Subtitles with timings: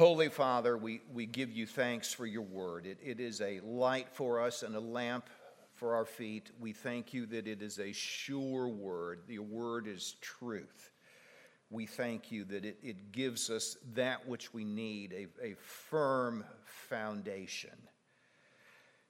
[0.00, 2.86] Holy Father, we, we give you thanks for your word.
[2.86, 5.28] It, it is a light for us and a lamp
[5.74, 6.50] for our feet.
[6.58, 9.20] We thank you that it is a sure word.
[9.28, 10.90] Your word is truth.
[11.68, 16.44] We thank you that it, it gives us that which we need, a, a firm
[16.64, 17.76] foundation.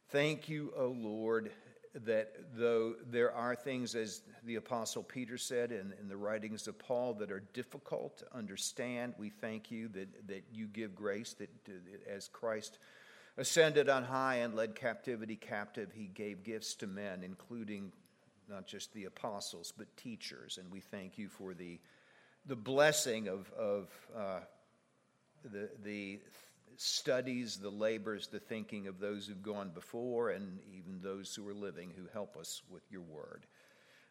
[0.09, 1.53] Thank you, O Lord,
[1.95, 6.79] that though there are things, as the Apostle Peter said in, in the writings of
[6.79, 11.51] Paul, that are difficult to understand, we thank you that, that you give grace, that
[12.09, 12.79] as Christ
[13.37, 17.93] ascended on high and led captivity captive, he gave gifts to men, including
[18.49, 20.59] not just the apostles, but teachers.
[20.59, 21.79] And we thank you for the,
[22.47, 24.41] the blessing of, of uh,
[25.45, 26.21] the, the
[26.81, 31.55] studies, the labors, the thinking of those who've gone before, and even those who are
[31.55, 33.45] living who help us with your word.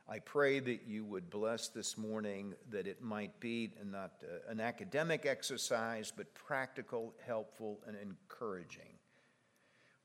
[0.07, 4.59] I pray that you would bless this morning, that it might be not uh, an
[4.59, 8.93] academic exercise, but practical, helpful, and encouraging.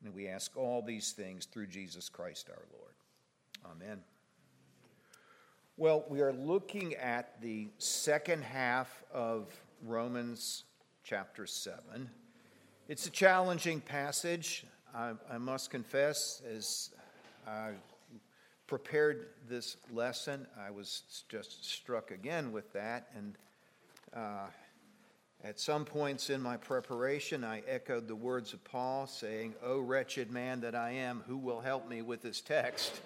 [0.02, 2.94] And we ask all these things through Jesus Christ our Lord.
[3.76, 4.00] Amen.
[5.76, 9.50] Well, we are looking at the second half of
[9.82, 10.64] Romans
[11.02, 12.08] chapter 7.
[12.86, 14.66] It's a challenging passage.
[14.94, 16.90] I, I must confess, as
[17.46, 17.70] I
[18.66, 23.08] prepared this lesson, I was just struck again with that.
[23.16, 23.38] And
[24.14, 24.48] uh,
[25.42, 30.30] at some points in my preparation, I echoed the words of Paul saying, O wretched
[30.30, 33.00] man that I am, who will help me with this text?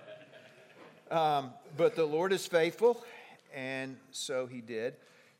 [1.10, 3.04] um, but the Lord is faithful,
[3.54, 4.94] and so he did.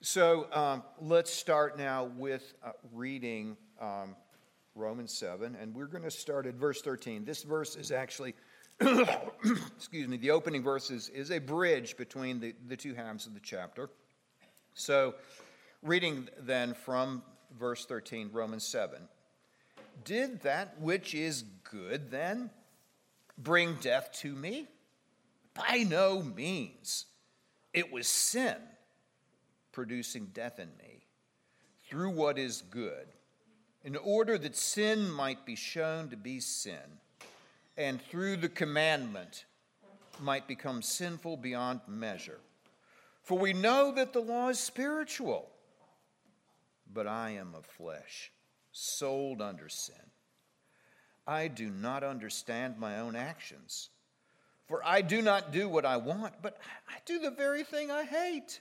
[0.04, 4.16] So um, let's start now with uh, reading um,
[4.74, 7.24] Romans 7, and we're going to start at verse 13.
[7.24, 8.34] This verse is actually,
[8.80, 13.34] excuse me, the opening verse is, is a bridge between the, the two halves of
[13.34, 13.90] the chapter.
[14.74, 15.14] So,
[15.84, 17.22] reading then from
[17.56, 18.98] verse 13, Romans 7.
[20.02, 22.50] Did that which is good then
[23.38, 24.66] bring death to me?
[25.54, 27.06] By no means.
[27.72, 28.56] It was sin
[29.72, 31.06] producing death in me
[31.88, 33.06] through what is good,
[33.82, 37.00] in order that sin might be shown to be sin,
[37.76, 39.44] and through the commandment
[40.20, 42.40] might become sinful beyond measure.
[43.22, 45.48] For we know that the law is spiritual,
[46.92, 48.30] but I am of flesh,
[48.72, 49.94] sold under sin.
[51.26, 53.90] I do not understand my own actions.
[54.66, 56.58] For I do not do what I want, but
[56.88, 58.60] I do the very thing I hate.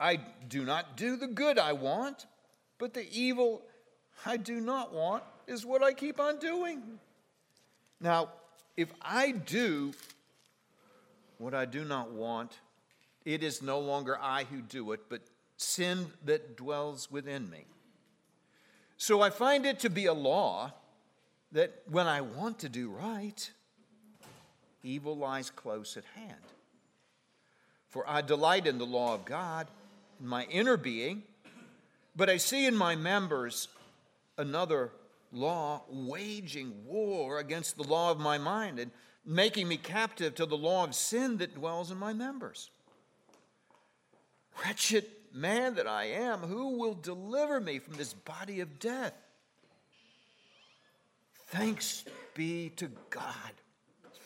[0.00, 0.18] I
[0.48, 2.26] do not do the good I want,
[2.78, 3.62] but the evil
[4.24, 6.82] I do not want is what I keep on doing.
[8.00, 8.30] Now,
[8.76, 9.92] if I do
[11.36, 12.58] what I do not want,
[13.26, 15.20] it is no longer I who do it, but
[15.58, 17.66] sin that dwells within me.
[18.96, 20.72] So I find it to be a law
[21.52, 23.50] that when I want to do right,
[24.82, 26.40] evil lies close at hand.
[27.88, 29.66] For I delight in the law of God
[30.20, 31.22] my inner being,
[32.16, 33.68] but I see in my members
[34.36, 34.92] another
[35.32, 38.90] law waging war against the law of my mind and
[39.24, 42.70] making me captive to the law of sin that dwells in my members.
[44.64, 49.14] Wretched man that I am, who will deliver me from this body of death?
[51.46, 52.04] Thanks
[52.34, 53.52] be to God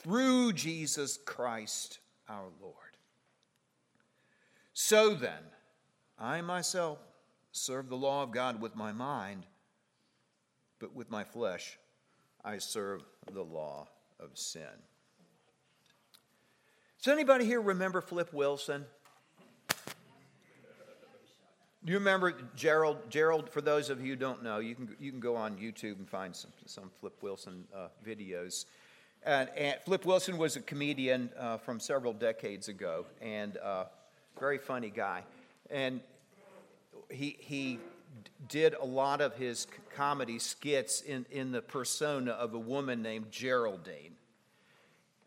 [0.03, 2.75] through Jesus Christ our Lord.
[4.73, 5.41] So then,
[6.25, 6.99] I myself
[7.53, 9.45] serve the law of God with my mind,
[10.79, 11.79] but with my flesh
[12.43, 13.89] I serve the law
[14.19, 14.63] of sin.
[17.03, 18.87] Does anybody here remember Flip Wilson?
[21.85, 23.11] Do you remember Gerald?
[23.11, 25.99] Gerald, for those of you who don't know, you can, you can go on YouTube
[25.99, 28.65] and find some, some Flip Wilson uh, videos.
[29.27, 33.85] And, and, Flip Wilson was a comedian uh, from several decades ago, and uh,
[34.39, 35.25] very funny guy
[35.71, 36.01] and
[37.15, 37.79] he he
[38.49, 39.67] did a lot of his
[39.97, 44.15] comedy skits in, in the persona of a woman named Geraldine.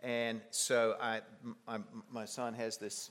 [0.04, 1.22] And so I,
[1.68, 1.80] my,
[2.12, 3.10] my son has this,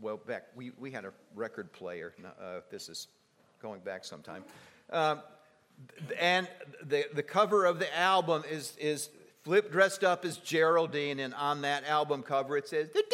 [0.00, 2.14] well, back, we, we had a record player.
[2.40, 3.08] Uh, this is
[3.60, 4.44] going back sometime.
[4.90, 5.20] Um,
[6.18, 6.48] And
[6.84, 9.10] the, the cover of the album is, is
[9.42, 13.04] Flip dressed up as Geraldine, and on that album cover it says, The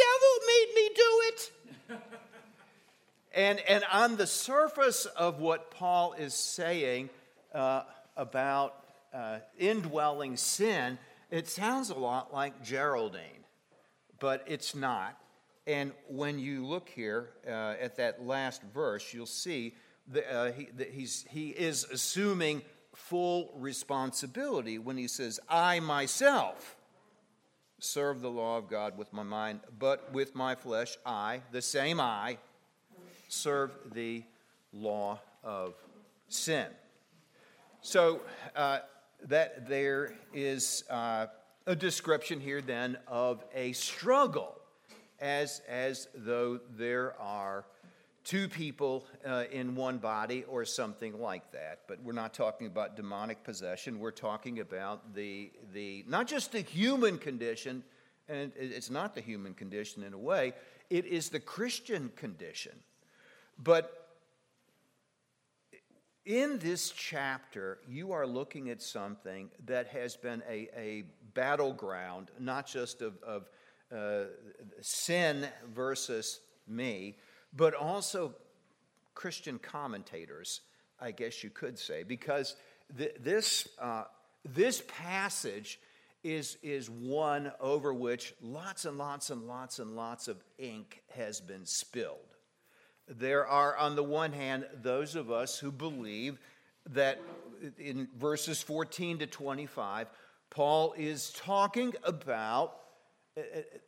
[3.34, 7.10] and, and on the surface of what Paul is saying
[7.54, 7.82] uh,
[8.16, 10.98] about uh, indwelling sin,
[11.30, 13.44] it sounds a lot like Geraldine,
[14.18, 15.18] but it's not.
[15.66, 19.74] And when you look here uh, at that last verse, you'll see
[20.08, 22.62] that, uh, he, that he's, he is assuming
[22.94, 26.76] full responsibility when he says, I myself
[27.78, 32.00] serve the law of God with my mind, but with my flesh, I, the same
[32.00, 32.38] I,
[33.32, 34.22] serve the
[34.72, 35.74] law of
[36.28, 36.66] sin.
[37.80, 38.20] So
[38.54, 38.80] uh,
[39.24, 41.26] that there is uh,
[41.66, 44.54] a description here then of a struggle,
[45.20, 47.64] as, as though there are
[48.24, 51.80] two people uh, in one body or something like that.
[51.88, 53.98] But we're not talking about demonic possession.
[53.98, 57.82] We're talking about the, the not just the human condition,
[58.28, 60.52] and it's not the human condition in a way,
[60.90, 62.72] it is the Christian condition.
[63.58, 64.02] But
[66.24, 71.04] in this chapter, you are looking at something that has been a, a
[71.34, 73.48] battleground, not just of, of
[73.94, 74.24] uh,
[74.80, 77.16] sin versus me,
[77.54, 78.34] but also
[79.14, 80.60] Christian commentators,
[81.00, 82.56] I guess you could say, because
[82.96, 84.04] th- this, uh,
[84.44, 85.80] this passage
[86.22, 91.40] is, is one over which lots and lots and lots and lots of ink has
[91.40, 92.31] been spilled.
[93.08, 96.38] There are, on the one hand, those of us who believe
[96.90, 97.20] that
[97.78, 100.08] in verses 14 to 25,
[100.50, 102.76] Paul is talking about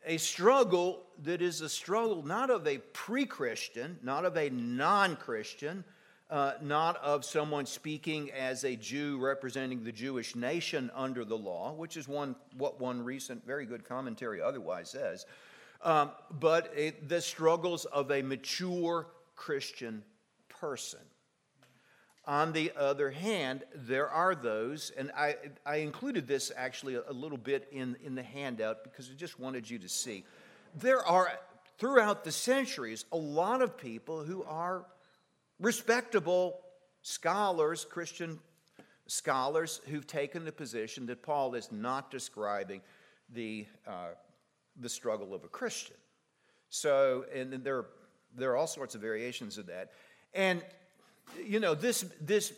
[0.05, 5.15] a struggle that is a struggle not of a pre Christian, not of a non
[5.15, 5.83] Christian,
[6.29, 11.73] uh, not of someone speaking as a Jew representing the Jewish nation under the law,
[11.73, 15.25] which is one, what one recent very good commentary otherwise says,
[15.85, 20.03] um, but it, the struggles of a mature Christian
[20.49, 20.99] person.
[22.25, 27.37] On the other hand, there are those, and I, I included this actually a, little
[27.37, 30.23] bit in, in the handout because I just wanted you to see.
[30.73, 31.31] There are,
[31.77, 34.87] throughout the centuries, a lot of people who are
[35.59, 36.61] respectable
[37.03, 38.39] scholars, Christian
[39.05, 42.81] scholars, who've taken the position that Paul is not describing
[43.31, 44.09] the, uh,
[44.79, 45.97] the struggle of a Christian.
[46.69, 47.85] So, and there,
[48.35, 49.91] there are all sorts of variations of that.
[50.33, 50.63] And
[51.43, 52.53] you know, this, this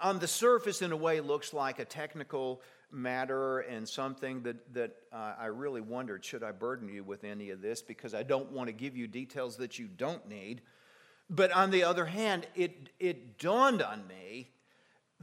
[0.00, 4.96] on the surface, in a way, looks like a technical matter and something that, that
[5.12, 8.50] uh, I really wondered should I burden you with any of this because I don't
[8.50, 10.62] want to give you details that you don't need.
[11.28, 14.50] But on the other hand, it, it dawned on me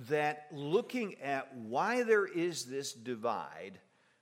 [0.09, 3.79] that looking at why there is this divide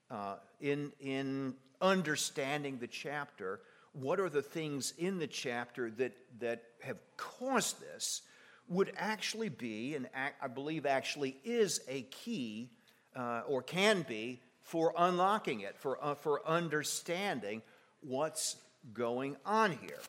[0.10, 1.54] uh, in, in
[1.86, 3.62] understanding the chapter,
[3.94, 8.22] what are the things in the chapter that, that have caused this?
[8.68, 10.08] would actually be, and
[10.42, 12.70] I believe actually is a key
[13.16, 17.62] uh, or can be for unlocking it, for, uh, for understanding
[18.02, 18.58] what's
[18.94, 20.00] going on here.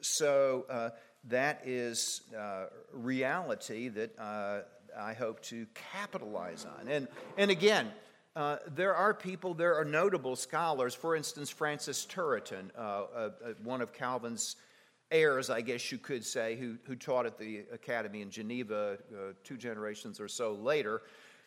[0.00, 0.90] So uh,
[1.28, 4.60] that is uh, reality that uh,
[4.98, 6.88] I hope to capitalize on.
[6.88, 7.06] And,
[7.36, 7.92] and again,
[8.36, 12.70] uh, there are people, there are notable scholars, for instance, Francis Turretin,
[13.62, 14.56] one of Calvin's
[15.10, 19.32] heirs, I guess you could say, who, who taught at the academy in Geneva uh,
[19.42, 21.02] two generations or so later,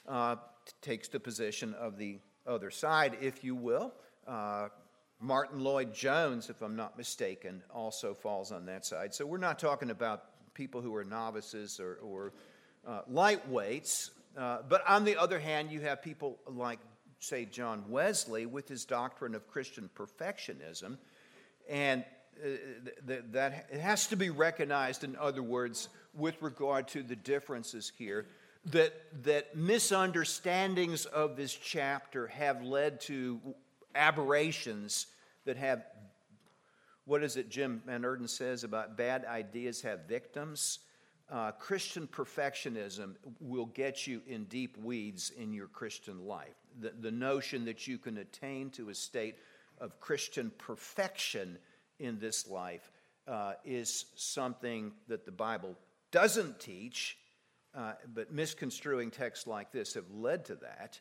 [0.07, 0.35] uh,
[0.81, 3.93] takes the position of the other side, if you will.
[4.27, 4.67] Uh,
[5.19, 9.13] Martyn Lloyd-Jones, if I'm not mistaken, also falls on that side.
[9.13, 10.23] So we're not talking about
[10.53, 12.33] people who are novices or, or
[12.85, 14.09] uh, lightweights.
[14.37, 16.79] Uh, but on the other hand, you have people like,
[17.19, 20.97] say, John Wesley with his doctrine of Christian perfectionism.
[21.69, 22.03] And
[22.43, 22.47] uh,
[23.05, 28.25] that, that has to be recognized, in other words, with regard to the differences here,
[28.65, 33.39] that, that misunderstandings of this chapter have led to
[33.93, 35.07] aberrations
[35.45, 35.83] that have,
[37.05, 40.79] what is it Jim Van Erden says about bad ideas have victims?
[41.33, 46.53] Uh, Christian perfectionism will get you in deep weeds in your Christian life.
[46.79, 49.37] The, the notion that you can attain to a state
[49.81, 51.57] of Christian perfection
[51.97, 52.91] in this life
[53.27, 55.75] uh, is something that the Bible
[56.11, 57.17] doesn't teach,
[57.73, 60.99] uh, but misconstruing texts like this have led to that.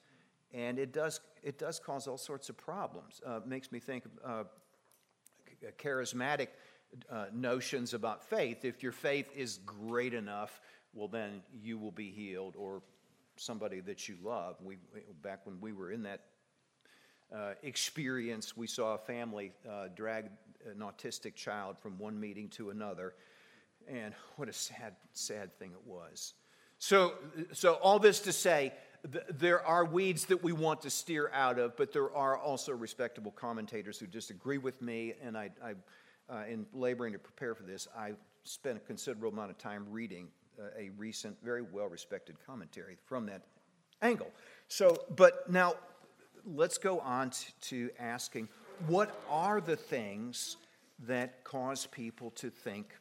[0.54, 3.20] And it does, it does cause all sorts of problems.
[3.26, 6.48] Uh, makes me think of uh, charismatic
[7.10, 8.64] uh, notions about faith.
[8.64, 10.60] If your faith is great enough,
[10.94, 12.82] well, then you will be healed, or
[13.36, 14.56] somebody that you love.
[14.62, 14.76] We,
[15.22, 16.20] back when we were in that
[17.34, 20.26] uh, experience, we saw a family uh, drag
[20.70, 23.14] an autistic child from one meeting to another,
[23.88, 26.34] and what a sad, sad thing it was.
[26.78, 27.14] So,
[27.52, 28.72] so all this to say,
[29.10, 32.72] th- there are weeds that we want to steer out of, but there are also
[32.72, 35.74] respectable commentators who disagree with me, and I, I
[36.32, 38.12] uh, in laboring to prepare for this, I
[38.44, 43.26] spent a considerable amount of time reading uh, a recent, very well respected commentary from
[43.26, 43.42] that
[44.00, 44.30] angle.
[44.68, 45.74] So, but now
[46.44, 48.48] let's go on to, to asking
[48.86, 50.56] what are the things
[51.06, 52.94] that cause people to think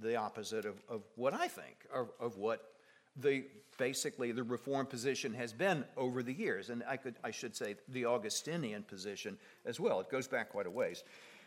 [0.00, 2.72] the opposite of, of what I think, of, of what
[3.16, 3.44] the
[3.78, 7.76] basically the reform position has been over the years, and I could I should say
[7.88, 10.00] the Augustinian position as well.
[10.00, 11.02] It goes back quite a ways.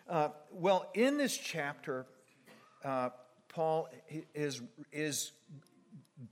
[0.09, 2.03] Uh, well, in this chapter,
[2.83, 3.09] uh,
[3.47, 3.89] Paul
[4.33, 4.59] is
[4.91, 5.33] is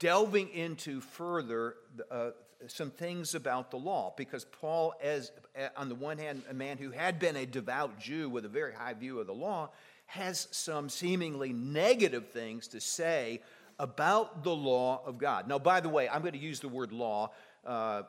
[0.00, 1.76] delving into further
[2.10, 2.30] uh,
[2.66, 5.30] some things about the law because Paul, as
[5.76, 8.72] on the one hand, a man who had been a devout Jew with a very
[8.72, 9.70] high view of the law,
[10.06, 13.40] has some seemingly negative things to say
[13.78, 15.46] about the law of God.
[15.46, 17.30] Now, by the way, I'm going to use the word law.
[17.68, 18.02] Uh,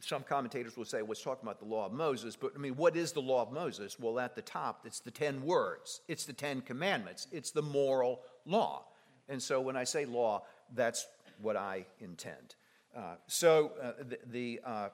[0.00, 2.96] some commentators will say, well, talking about the law of Moses, but I mean, what
[2.96, 4.00] is the law of Moses?
[4.00, 8.22] Well, at the top, it's the 10 words, it's the 10 commandments, it's the moral
[8.46, 8.86] law.
[9.28, 10.44] And so when I say law,
[10.74, 11.06] that's
[11.38, 12.54] what I intend.
[12.96, 14.88] Uh, so uh, the, the, uh,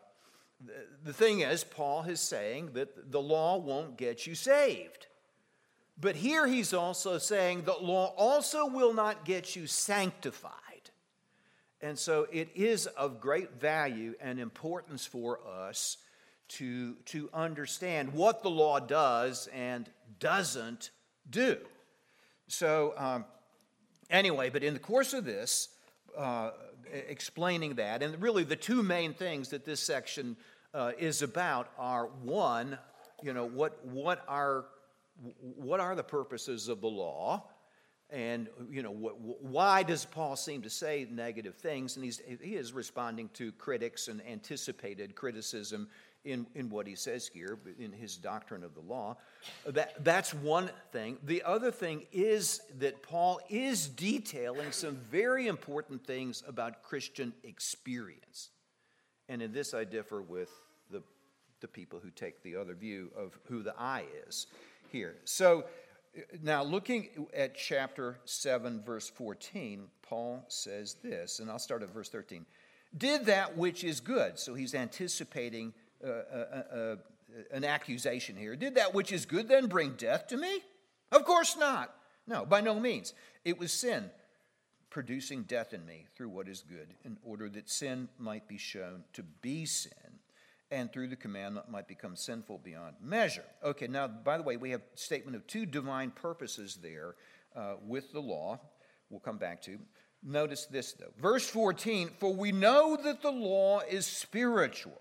[1.05, 5.07] the thing is, Paul is saying that the law won't get you saved.
[6.01, 10.53] But here he's also saying the law also will not get you sanctified.
[11.83, 15.97] And so it is of great value and importance for us
[16.49, 20.91] to, to understand what the law does and doesn't
[21.29, 21.57] do.
[22.49, 23.25] So, um,
[24.11, 25.69] anyway, but in the course of this,
[26.19, 26.51] uh,
[27.09, 30.37] explaining that, and really the two main things that this section
[30.75, 32.79] uh, is about are one,
[33.23, 34.67] you know, what, what are
[35.57, 37.45] what are the purposes of the law?
[38.13, 41.97] And, you know, why does Paul seem to say negative things?
[41.97, 45.89] And he's, he is responding to critics and anticipated criticism
[46.25, 49.17] in, in what he says here, in his doctrine of the law.
[49.65, 51.19] That, that's one thing.
[51.25, 58.51] The other thing is that Paul is detailing some very important things about Christian experience.
[59.29, 60.51] And in this, I differ with
[60.91, 61.03] the,
[61.61, 64.49] the people who take the other view of who the I is
[64.91, 65.15] here.
[65.25, 65.65] So
[66.43, 72.09] now, looking at chapter 7, verse 14, Paul says this, and I'll start at verse
[72.09, 72.45] 13.
[72.97, 74.39] Did that which is good.
[74.39, 75.73] So he's anticipating
[76.05, 76.97] uh, uh, uh, uh,
[77.53, 78.57] an accusation here.
[78.57, 80.61] Did that which is good then bring death to me?
[81.13, 81.95] Of course not.
[82.27, 83.15] No, by no means.
[83.45, 84.11] It was sin
[84.91, 89.05] producing death in me through what is good, in order that sin might be shown
[89.13, 89.93] to be sin
[90.71, 93.45] and through the commandment might become sinful beyond measure.
[93.65, 97.17] Okay, now, by the way, we have statement of two divine purposes there
[97.57, 98.61] uh, with the law.
[99.09, 99.79] We'll come back to.
[100.23, 101.13] Notice this, though.
[101.21, 105.01] Verse 14 For we know that the law is spiritual.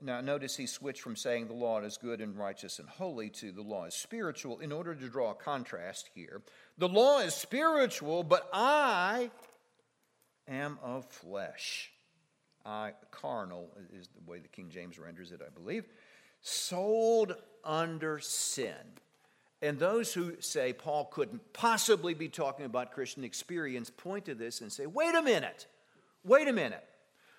[0.00, 3.50] Now, notice he switched from saying the law is good and righteous and holy to
[3.50, 6.42] the law is spiritual in order to draw a contrast here.
[6.78, 9.30] The law is spiritual, but I
[10.46, 11.90] am of flesh
[12.68, 15.86] I, carnal is the way the King James renders it, I believe,
[16.42, 17.34] sold
[17.64, 18.76] under sin.
[19.62, 24.60] And those who say Paul couldn't possibly be talking about Christian experience point to this
[24.60, 25.66] and say, wait a minute,
[26.24, 26.84] wait a minute.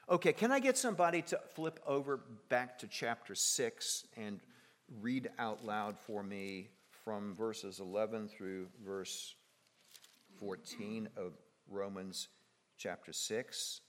[0.10, 2.20] Okay, can I get somebody to flip over
[2.50, 4.40] back to chapter 6 and
[5.00, 6.70] read out loud for me
[7.06, 9.36] from verses 11 through verse
[10.40, 11.34] 14 of
[11.70, 12.30] Romans
[12.78, 13.82] chapter 6?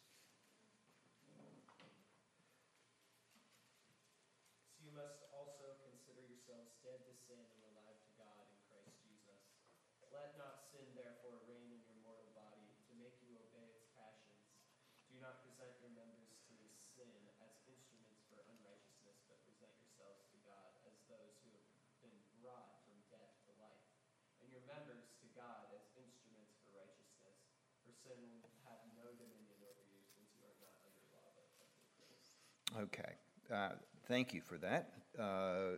[32.79, 33.13] Okay.
[33.53, 33.71] Uh,
[34.07, 34.93] thank you for that.
[35.19, 35.77] Uh,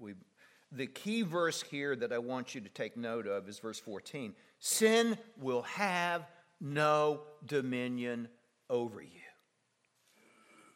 [0.00, 0.14] the,
[0.72, 4.34] the key verse here that I want you to take note of is verse 14
[4.60, 6.26] Sin will have
[6.60, 8.28] no dominion
[8.70, 9.10] over you.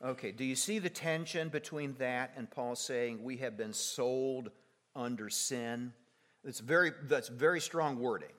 [0.04, 4.50] Okay, do you see the tension between that and Paul saying we have been sold
[4.96, 5.92] under sin?
[6.44, 8.32] That's very, that's very strong wording.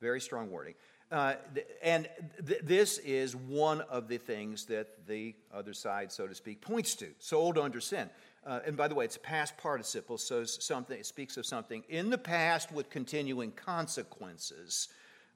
[0.00, 0.74] Very strong wording.
[1.10, 1.34] Uh,
[1.82, 2.08] and
[2.46, 6.94] th- this is one of the things that the other side, so to speak, points
[6.96, 7.06] to.
[7.18, 8.10] Sold under sin.
[8.46, 11.82] Uh, and by the way, it's a past participle, so something, it speaks of something
[11.88, 14.88] in the past with continuing consequences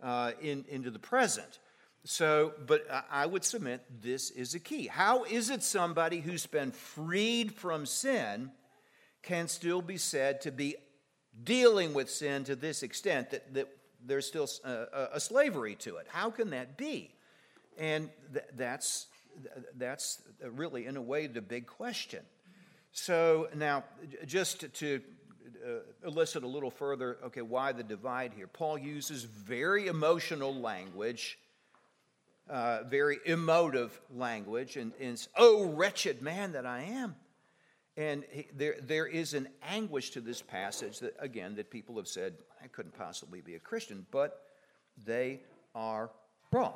[0.02, 1.59] uh, in, into the present.
[2.05, 4.88] So, but I would submit this is a key.
[4.88, 8.50] How is it somebody who's been freed from sin
[9.23, 10.75] can still be said to be
[11.45, 13.69] dealing with sin to this extent that, that
[14.07, 16.07] there's still a, a slavery to it?
[16.09, 17.15] How can that be?
[17.79, 19.07] And th- that's,
[19.77, 22.21] that's really, in a way, the big question.
[22.93, 23.85] So, now,
[24.27, 25.01] just to
[25.65, 28.47] uh, elicit a little further, okay, why the divide here?
[28.47, 31.39] Paul uses very emotional language
[32.49, 37.15] uh, very emotive language, and, and oh, wretched man that I am.
[37.97, 42.35] And there, there is an anguish to this passage that, again, that people have said,
[42.63, 44.47] I couldn't possibly be a Christian, but
[45.05, 45.41] they
[45.75, 46.11] are
[46.53, 46.75] wrong.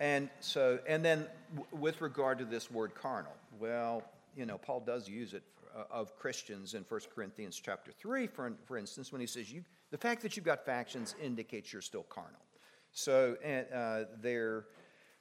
[0.00, 1.26] And so, and then
[1.70, 4.02] with regard to this word carnal, well,
[4.36, 8.26] you know, Paul does use it for, uh, of Christians in 1 Corinthians chapter 3,
[8.26, 11.82] for, for instance, when he says, you, the fact that you've got factions indicates you're
[11.82, 12.40] still carnal.
[12.90, 14.64] So uh, they're,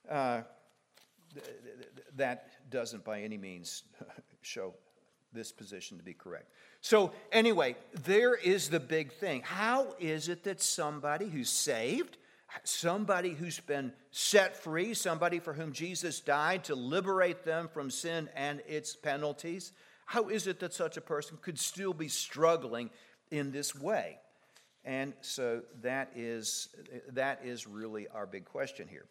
[0.10, 0.42] uh,
[2.16, 3.84] that doesn't by any means
[4.42, 4.74] show
[5.34, 6.52] this position to be correct.
[6.82, 9.42] So, anyway, there is the big thing.
[9.44, 12.18] How is it that somebody who's saved,
[12.64, 18.30] somebody who's been set free, somebody for whom Jesus died to liberate them from sin
[18.36, 19.72] and its penalties,
[20.06, 22.90] how is it that such a person could still be struggling
[23.30, 24.18] in this way?
[24.84, 26.70] And so that is,
[27.14, 29.06] that is really our big question here.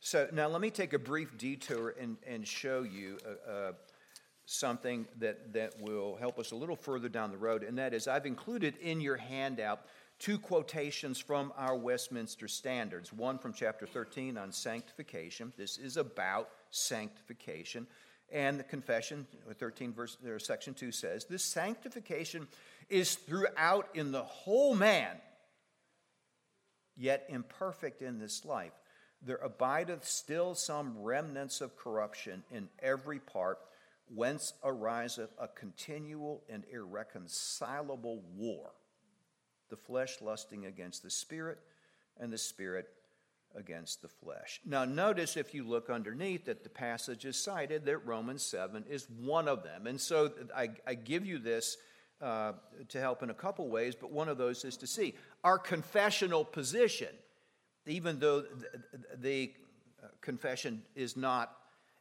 [0.00, 3.18] So now let me take a brief detour and, and show you
[3.48, 3.72] uh,
[4.46, 8.08] something that, that will help us a little further down the road, and that is
[8.08, 9.80] I've included in your handout
[10.18, 13.12] two quotations from our Westminster Standards.
[13.12, 15.52] One from chapter 13 on sanctification.
[15.58, 17.86] This is about sanctification.
[18.32, 22.48] And the confession, 13 verse, or section 2 says, This sanctification
[22.88, 25.16] is throughout in the whole man,
[26.96, 28.72] yet imperfect in this life
[29.22, 33.58] there abideth still some remnants of corruption in every part,
[34.14, 38.72] whence ariseth a continual and irreconcilable war,
[39.68, 41.58] the flesh lusting against the spirit,
[42.18, 42.88] and the spirit
[43.54, 44.60] against the flesh.
[44.64, 49.06] Now, notice if you look underneath that the passage is cited that Romans 7 is
[49.20, 49.86] one of them.
[49.86, 51.76] And so I, I give you this
[52.20, 52.52] uh,
[52.88, 55.14] to help in a couple ways, but one of those is to see
[55.44, 57.08] our confessional position
[57.86, 58.44] even though
[59.18, 59.52] the
[60.02, 61.56] uh, confession is not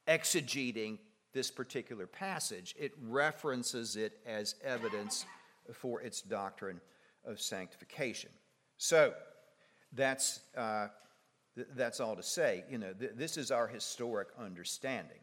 [0.08, 0.98] exegeting
[1.36, 5.26] this particular passage, it references it as evidence
[5.74, 6.80] for its doctrine
[7.26, 8.30] of sanctification.
[8.78, 9.14] So
[9.92, 10.88] that's, uh,
[11.56, 12.64] th- that's all to say.
[12.72, 15.20] You know, th- this is our historic understanding.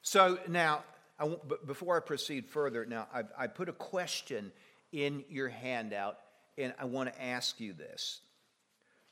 [0.00, 0.84] So now,
[1.66, 4.52] before I proceed further, now I've, I put a question
[4.90, 6.16] in your handout,
[6.56, 8.20] and I want to ask you this.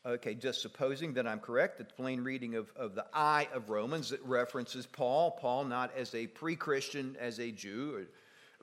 [0.06, 3.70] Okay, just supposing that I'm correct, that the plain reading of, of the I of
[3.70, 8.06] Romans that references Paul, Paul not as a pre Christian, as a Jew,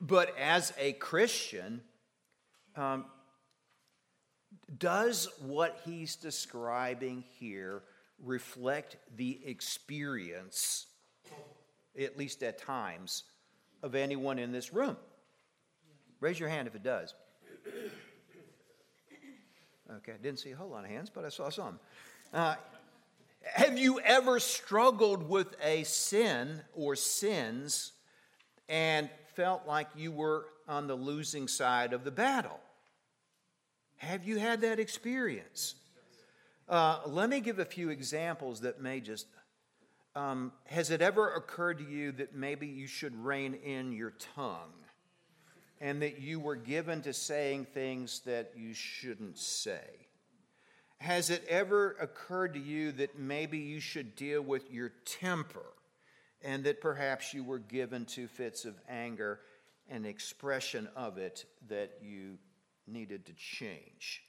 [0.00, 1.80] but as a Christian,
[2.76, 3.06] um,
[4.78, 7.82] does what he's describing here
[8.22, 10.86] reflect the experience,
[12.00, 13.24] at least at times,
[13.82, 14.96] of anyone in this room?
[16.20, 17.14] Raise your hand if it does.
[19.90, 21.78] Okay, I didn't see a whole lot of hands, but I saw some.
[22.32, 22.54] Uh,
[23.44, 27.92] have you ever struggled with a sin or sins
[28.68, 32.60] and felt like you were on the losing side of the battle?
[33.96, 35.74] Have you had that experience?
[36.68, 39.26] Uh, let me give a few examples that may just.
[40.14, 44.72] Um, has it ever occurred to you that maybe you should rein in your tongue?
[45.82, 49.82] And that you were given to saying things that you shouldn't say?
[50.98, 55.66] Has it ever occurred to you that maybe you should deal with your temper
[56.40, 59.40] and that perhaps you were given to fits of anger
[59.88, 62.38] and expression of it that you
[62.86, 64.22] needed to change?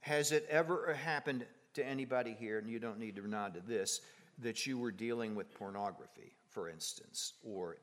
[0.00, 4.00] Has it ever happened to anybody here, and you don't need to nod to this,
[4.38, 7.76] that you were dealing with pornography, for instance, or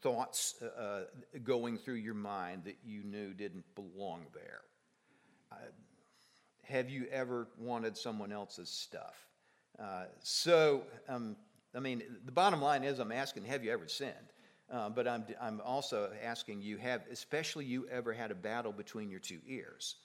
[0.00, 1.00] thoughts uh, uh,
[1.42, 4.60] going through your mind that you knew didn't belong there?
[5.52, 5.56] Uh,
[6.62, 9.26] have you ever wanted someone else's stuff?
[9.78, 11.36] Uh, so, um,
[11.74, 14.14] I mean, the bottom line is I'm asking, have you ever sinned?
[14.72, 19.10] Uh, but I'm, I'm also asking you, have especially you ever had a battle between
[19.10, 19.96] your two ears?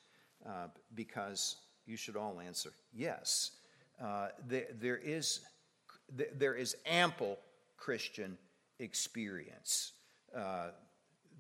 [0.46, 3.52] Uh, because you should all answer yes.
[4.48, 5.42] there, there, is,
[6.36, 7.38] there is ample
[7.78, 8.38] Christian
[8.80, 9.94] experience
[10.36, 10.70] uh,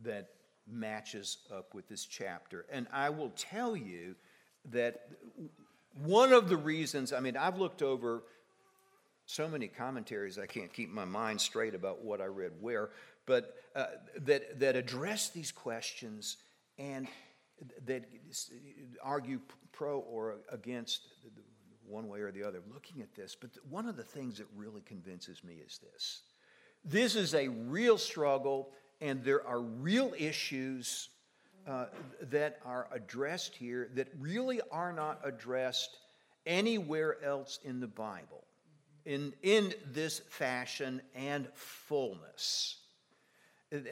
[0.03, 0.29] that
[0.67, 2.65] matches up with this chapter.
[2.71, 4.15] And I will tell you
[4.71, 5.09] that
[6.03, 8.23] one of the reasons, I mean, I've looked over
[9.25, 12.89] so many commentaries, I can't keep my mind straight about what I read where,
[13.25, 13.85] but uh,
[14.21, 16.37] that, that address these questions
[16.79, 17.07] and
[17.85, 18.05] that
[19.03, 19.39] argue
[19.71, 21.09] pro or against
[21.85, 23.35] one way or the other, looking at this.
[23.39, 26.21] But one of the things that really convinces me is this
[26.83, 31.09] this is a real struggle, and there are real issues
[31.67, 31.85] uh,
[32.23, 35.97] that are addressed here that really are not addressed
[36.45, 38.45] anywhere else in the Bible
[39.05, 42.77] in, in this fashion and fullness.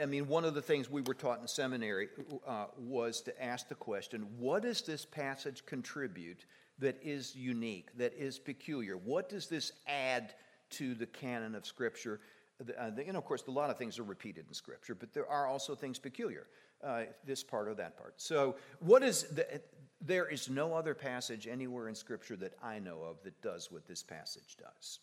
[0.02, 2.10] I mean, one of the things we were taught in seminary
[2.48, 6.46] uh, was to ask the question what does this passage contribute
[6.80, 8.98] that is unique, that is peculiar?
[8.98, 10.34] What does this add
[10.72, 12.20] to the canon of Scripture?
[12.60, 15.48] Uh, and of course, a lot of things are repeated in Scripture, but there are
[15.48, 16.48] also things peculiar,
[16.84, 18.16] uh, this part or that part.
[18.18, 19.62] So, what is the,
[20.02, 23.88] there is no other passage anywhere in Scripture that I know of that does what
[23.88, 25.00] this passage does.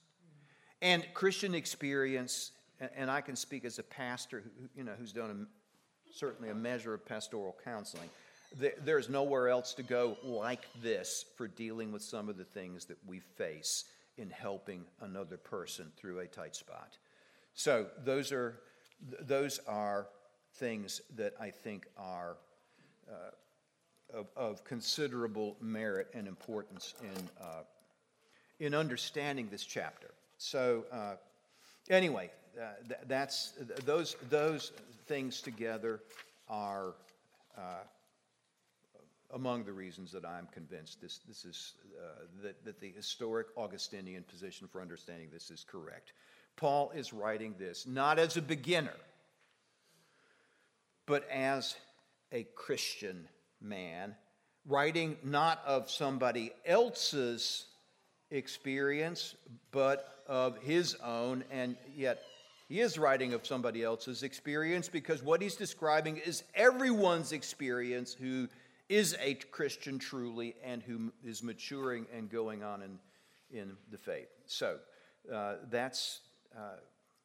[0.83, 2.53] And Christian experience
[2.97, 6.55] and I can speak as a pastor, who, you know, who's done a, certainly a
[6.55, 8.11] measure of pastoral counseling.
[8.85, 12.99] there's nowhere else to go like this for dealing with some of the things that
[13.07, 13.85] we face
[14.17, 16.99] in helping another person through a tight spot.
[17.55, 18.61] So those are
[19.21, 20.09] those are
[20.55, 22.37] things that I think are
[23.09, 27.63] uh, of, of, considerable merit and importance in uh,
[28.61, 30.11] in understanding this chapter.
[30.39, 31.15] So uh,
[31.91, 33.53] anyway, uh, th- that's
[33.85, 34.73] those those
[35.07, 36.01] things together
[36.49, 36.95] are
[37.57, 37.85] uh,
[39.33, 44.23] among the reasons that I'm convinced this this is uh, that that the historic Augustinian
[44.25, 46.13] position for understanding this is correct.
[46.57, 48.97] Paul is writing this not as a beginner,
[51.07, 51.77] but as
[52.33, 53.29] a Christian
[53.61, 54.15] man,
[54.67, 57.67] writing not of somebody else's
[58.31, 59.35] experience,
[59.71, 62.23] but of his own, and yet
[62.69, 68.49] he is writing of somebody else's experience because what he's describing is everyone's experience who
[68.89, 72.99] is a Christian truly and who is maturing and going on in,
[73.51, 74.29] in the faith.
[74.47, 74.79] So
[75.33, 76.21] uh, that's,
[76.57, 76.77] uh,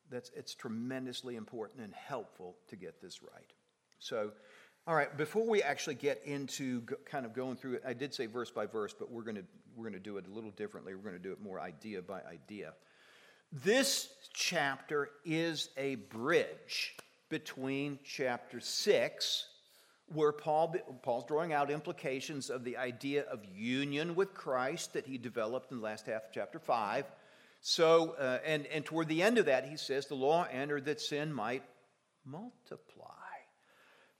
[0.09, 3.53] that's, it's tremendously important and helpful to get this right.
[3.99, 4.31] So,
[4.87, 8.25] all right, before we actually get into kind of going through it, I did say
[8.25, 9.43] verse by verse, but we're going to
[9.75, 10.93] we're going to do it a little differently.
[10.93, 12.73] We're going to do it more idea by idea.
[13.51, 16.95] This chapter is a bridge
[17.29, 19.47] between chapter 6,
[20.13, 25.17] where Paul, Paul's drawing out implications of the idea of union with Christ that he
[25.17, 27.05] developed in the last half of chapter 5.
[27.61, 31.01] So, uh, and, and toward the end of that, he says the law entered that
[31.01, 31.63] sin might
[32.25, 33.05] multiply.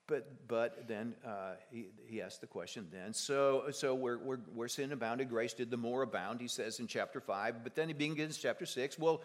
[0.08, 4.67] But, but then uh, he, he asks the question then, so, so where, where, where
[4.67, 7.63] sin abounded, grace did the more abound, he says in chapter 5.
[7.63, 8.97] But then he begins chapter 6.
[8.97, 9.21] Well,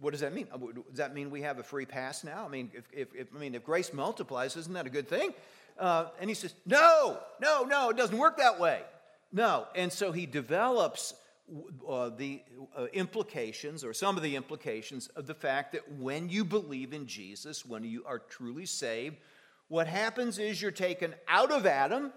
[0.00, 0.48] what does that mean?
[0.88, 2.44] Does that mean we have a free pass now?
[2.44, 5.32] I mean, if, if, if I mean, if grace multiplies, isn't that a good thing?
[5.78, 8.82] Uh, and he says, no, no, no, it doesn't work that way.
[9.32, 9.66] No.
[9.74, 11.14] And so he develops
[11.88, 12.42] uh, the
[12.76, 17.06] uh, implications or some of the implications of the fact that when you believe in
[17.06, 19.16] Jesus, when you are truly saved,
[19.68, 22.12] what happens is you're taken out of Adam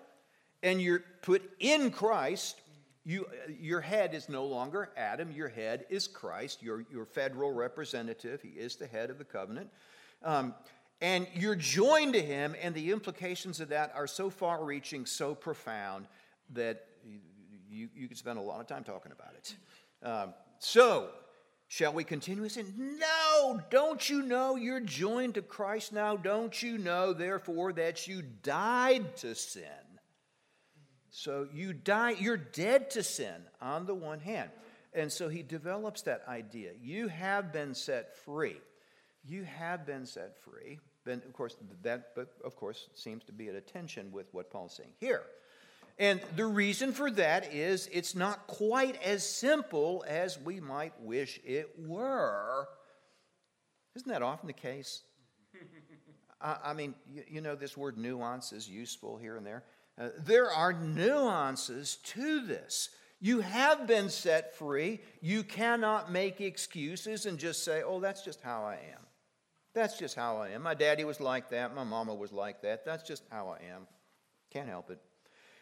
[0.61, 2.59] and you're put in Christ.
[3.05, 3.27] You,
[3.59, 8.41] your head is no longer Adam, your head is Christ, your, your federal representative.
[8.41, 9.69] He is the head of the covenant.
[10.23, 10.55] Um,
[11.01, 15.35] and you're joined to him, and the implications of that are so far reaching, so
[15.35, 16.07] profound,
[16.51, 16.85] that
[17.73, 19.55] you, you could spend a lot of time talking about it.
[20.03, 21.09] Um, so,
[21.73, 22.47] Shall we continue?
[22.49, 26.15] Said, No, don't you know you're joined to Christ now?
[26.15, 29.63] Don't you know, therefore, that you died to sin?
[31.09, 34.51] So you die, you're dead to sin on the one hand.
[34.93, 36.73] And so he develops that idea.
[36.79, 38.57] You have been set free.
[39.25, 40.79] You have been set free.
[41.05, 44.51] Then, of course, that, but of course, seems to be at a tension with what
[44.51, 45.23] Paul's saying here.
[45.99, 51.39] And the reason for that is it's not quite as simple as we might wish
[51.45, 52.67] it were.
[53.95, 55.03] Isn't that often the case?
[56.41, 59.63] I, I, mean, you, you, know, this word nuance is useful here and there.
[59.99, 62.89] Uh, there are nuances to this.
[63.21, 64.99] You have been set free.
[65.21, 68.99] You cannot make excuses and just say, oh, that's just how I am.
[69.73, 70.63] That's just how I am.
[70.63, 71.73] My daddy was like that.
[71.73, 72.83] My mama was like that.
[72.83, 73.87] That's just how I am.
[74.51, 74.99] Can't help it.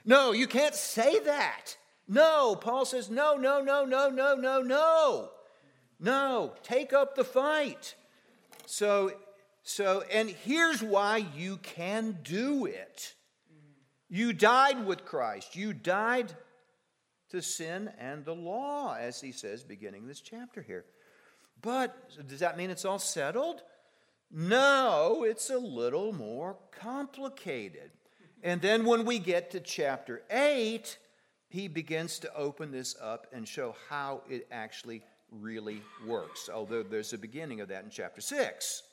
[0.06, 1.78] No, you can't say that.
[2.08, 5.30] No, Paul says, no, no, no, no, no, no, no.
[6.00, 7.96] No, take up the fight.
[8.66, 9.14] So,
[9.64, 13.14] so, and here's why you can do it.
[14.10, 15.56] You died with Christ.
[15.56, 16.34] You died
[17.30, 20.86] to sin and the law, as he says, beginning this chapter here.
[21.62, 21.96] But
[22.28, 23.62] does that mean it's all settled?
[24.32, 27.92] No, it's a little more complicated.
[28.44, 30.98] And then when we get to chapter 8,
[31.50, 36.50] he begins to open this up and show how it actually really works.
[36.52, 38.84] Although there's a beginning of that in chapter 6.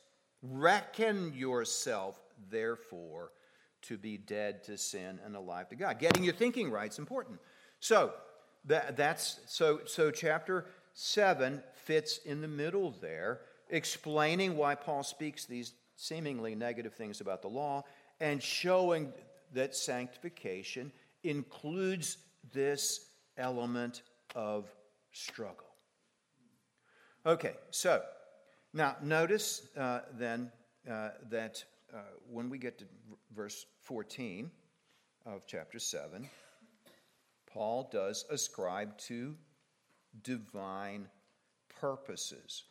[0.42, 3.30] Reckon yourself, therefore,
[3.82, 5.98] to be dead to sin and alive to God.
[5.98, 7.38] Getting your thinking right is important.
[7.80, 8.12] So,
[8.64, 15.44] that, that's so so chapter 7 fits in the middle there, explaining why Paul speaks
[15.44, 17.84] these seemingly negative things about the law
[18.20, 19.12] and showing
[19.52, 22.18] that sanctification includes
[22.52, 24.02] this element
[24.34, 24.70] of
[25.12, 25.66] struggle.
[27.26, 28.02] Okay, so
[28.72, 30.50] now notice uh, then
[30.90, 31.98] uh, that uh,
[32.30, 32.86] when we get two
[33.34, 34.50] verse 14
[35.26, 36.28] of chapter 7,
[37.46, 39.34] Paul does ascribe to
[40.22, 41.08] divine
[41.80, 42.64] purposes.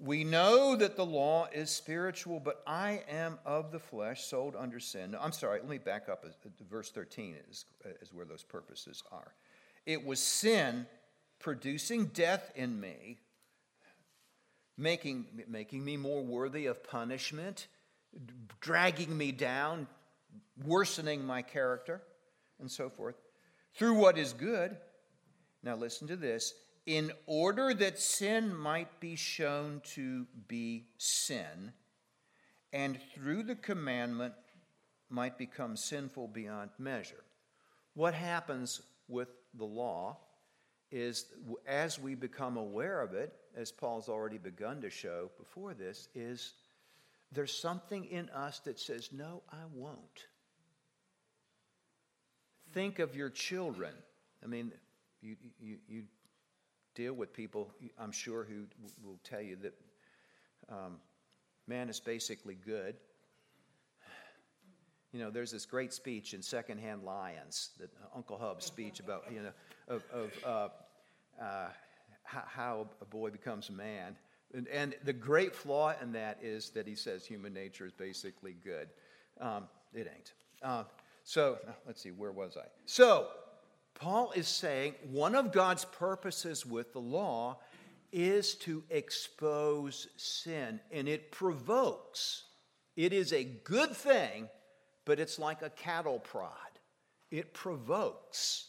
[0.00, 4.78] We know that the law is spiritual, but I am of the flesh, sold under
[4.78, 5.10] sin.
[5.10, 6.24] No, I'm sorry, let me back up.
[6.24, 9.34] Uh, verse 13 is, uh, is where those purposes are.
[9.86, 10.86] It was sin
[11.40, 13.18] producing death in me,
[14.76, 17.66] making, making me more worthy of punishment,
[18.60, 19.88] dragging me down,
[20.64, 22.02] worsening my character,
[22.60, 23.16] and so forth,
[23.74, 24.76] through what is good.
[25.64, 26.54] Now, listen to this
[26.86, 31.72] in order that sin might be shown to be sin,
[32.72, 34.34] and through the commandment
[35.10, 37.24] might become sinful beyond measure.
[37.94, 40.18] What happens with the law
[40.90, 41.26] is
[41.66, 46.54] as we become aware of it, as Paul's already begun to show before this, is
[47.32, 50.26] there's something in us that says, No, I won't.
[52.72, 53.94] Think of your children.
[54.42, 54.72] I mean,
[55.20, 56.02] you, you, you
[56.98, 58.64] deal with people, I'm sure, who
[59.06, 59.72] will tell you that
[60.68, 60.96] um,
[61.68, 62.96] man is basically good.
[65.12, 69.42] You know, there's this great speech in Secondhand Lions, that Uncle Hub's speech about, you
[69.42, 69.52] know,
[69.86, 70.68] of, of uh,
[71.42, 71.68] uh,
[72.24, 74.16] how a boy becomes a man.
[74.52, 78.56] And, and, the great flaw in that is that he says human nature is basically
[78.64, 78.88] good.
[79.40, 80.32] Um, it ain't.
[80.62, 80.84] Uh,
[81.22, 82.66] so, let's see, where was I?
[82.86, 83.28] So,
[83.98, 87.58] Paul is saying one of God's purposes with the law
[88.12, 92.44] is to expose sin, and it provokes.
[92.96, 94.48] It is a good thing,
[95.04, 96.52] but it's like a cattle prod.
[97.30, 98.68] It provokes.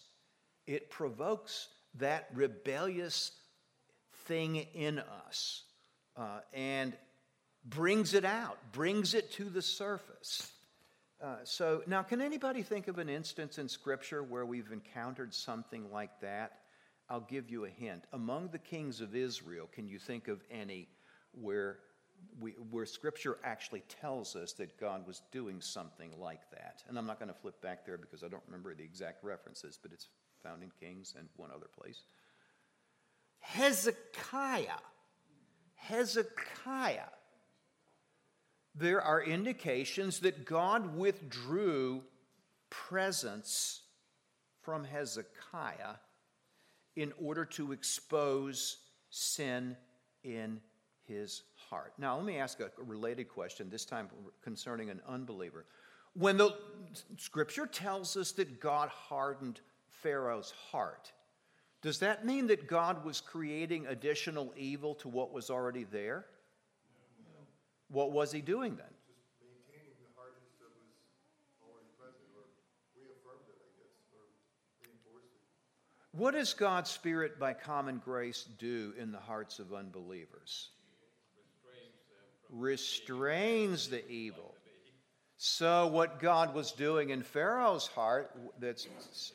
[0.68, 3.32] It provokes that rebellious
[4.26, 5.64] thing in us
[6.18, 6.94] uh, and
[7.66, 10.52] brings it out, brings it to the surface.
[11.22, 15.92] Uh, so, now, can anybody think of an instance in Scripture where we've encountered something
[15.92, 16.60] like that?
[17.10, 18.06] I'll give you a hint.
[18.14, 20.88] Among the kings of Israel, can you think of any
[21.34, 21.80] where,
[22.40, 26.84] we, where Scripture actually tells us that God was doing something like that?
[26.88, 29.78] And I'm not going to flip back there because I don't remember the exact references,
[29.82, 30.08] but it's
[30.42, 32.04] found in Kings and one other place.
[33.40, 34.80] Hezekiah.
[35.76, 37.10] Hezekiah
[38.76, 42.04] there are indications that God withdrew
[42.70, 43.82] presence
[44.62, 45.96] from Hezekiah
[46.96, 48.78] in order to expose
[49.10, 49.76] sin
[50.24, 50.60] in
[51.08, 51.94] his heart.
[51.98, 54.10] Now, let me ask a related question, this time
[54.44, 55.66] concerning an unbeliever.
[56.14, 56.56] When the
[57.18, 61.12] scripture tells us that God hardened Pharaoh's heart,
[61.82, 66.26] does that mean that God was creating additional evil to what was already there?
[67.90, 68.94] What was he doing then?
[69.08, 70.94] Just maintaining the hardness that was
[71.66, 72.46] already present, or
[72.94, 74.30] reaffirmed it, I guess, or
[74.86, 76.18] reinforced it.
[76.18, 80.70] What does God's Spirit by common grace do in the hearts of unbelievers?
[82.52, 84.56] Restrains the evil.
[85.38, 88.88] So, what God was doing in Pharaoh's heart, that's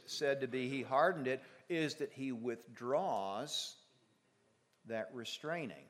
[0.07, 3.77] said to be he hardened it, is that he withdraws
[4.87, 5.87] that restraining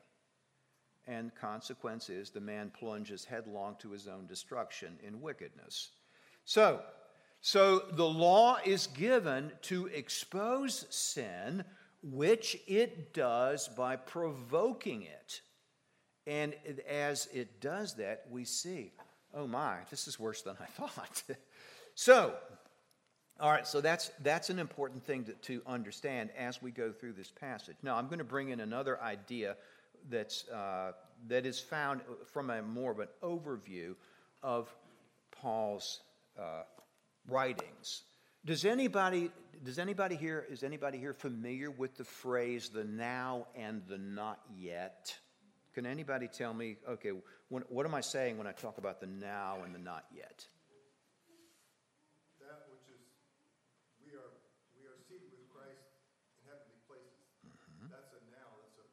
[1.07, 5.89] and consequence is the man plunges headlong to his own destruction in wickedness.
[6.45, 6.81] So,
[7.41, 11.63] so the law is given to expose sin,
[12.01, 15.41] which it does by provoking it.
[16.27, 16.55] And
[16.89, 18.91] as it does that, we see,
[19.33, 21.23] oh my, this is worse than I thought.
[21.93, 22.33] so,
[23.39, 27.13] All right, so that's, that's an important thing to, to understand as we go through
[27.13, 27.75] this passage.
[27.83, 29.57] Now, I'm going to bring in another idea
[30.09, 30.91] that's, uh,
[31.27, 33.95] that is found from a more of an overview
[34.43, 34.73] of
[35.31, 36.01] Paul's
[36.39, 36.63] uh,
[37.27, 38.03] writings.
[38.45, 39.31] Does anybody,
[39.63, 44.39] does anybody here, is anybody here familiar with the phrase the now and the not
[44.55, 45.17] yet?
[45.73, 47.11] Can anybody tell me, okay,
[47.49, 50.45] when, what am I saying when I talk about the now and the not yet?
[52.39, 53.01] That which is,
[54.05, 54.31] we are,
[54.77, 55.83] we are seated with Christ
[56.37, 57.17] in heavenly places.
[57.89, 58.87] That's a now, that's a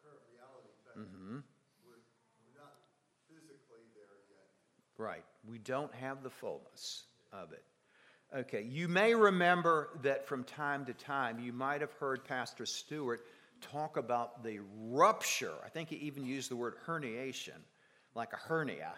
[0.00, 0.96] current reality, but
[1.82, 1.98] we're,
[2.40, 2.78] we're not
[3.26, 4.48] physically there yet.
[4.96, 5.24] Right.
[5.48, 7.64] We don't have the fullness of it.
[8.36, 8.62] Okay.
[8.62, 13.26] You may remember that from time to time, you might have heard Pastor Stewart
[13.60, 15.54] talk about the rupture.
[15.64, 17.58] I think he even used the word herniation,
[18.14, 18.92] like a hernia,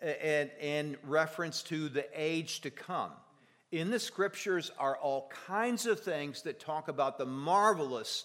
[0.00, 3.12] and in reference to the age to come.
[3.70, 8.24] In the scriptures are all kinds of things that talk about the marvelous,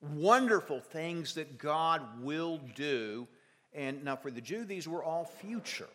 [0.00, 3.28] wonderful things that God will do.
[3.74, 5.88] And now, for the Jew, these were all future.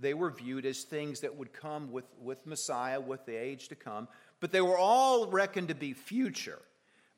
[0.00, 3.74] They were viewed as things that would come with, with Messiah, with the age to
[3.74, 4.08] come,
[4.40, 6.58] but they were all reckoned to be future.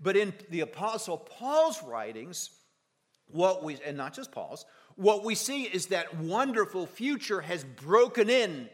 [0.01, 2.51] But in the Apostle Paul's writings,
[3.29, 4.67] what we, and not just Paul's,
[4.97, 8.69] what we see is that wonderful future has broken in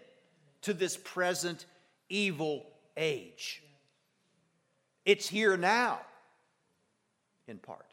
[0.63, 1.67] to this present
[2.09, 2.67] evil
[2.97, 3.63] age.
[5.05, 6.01] It's here now,
[7.47, 7.93] in part.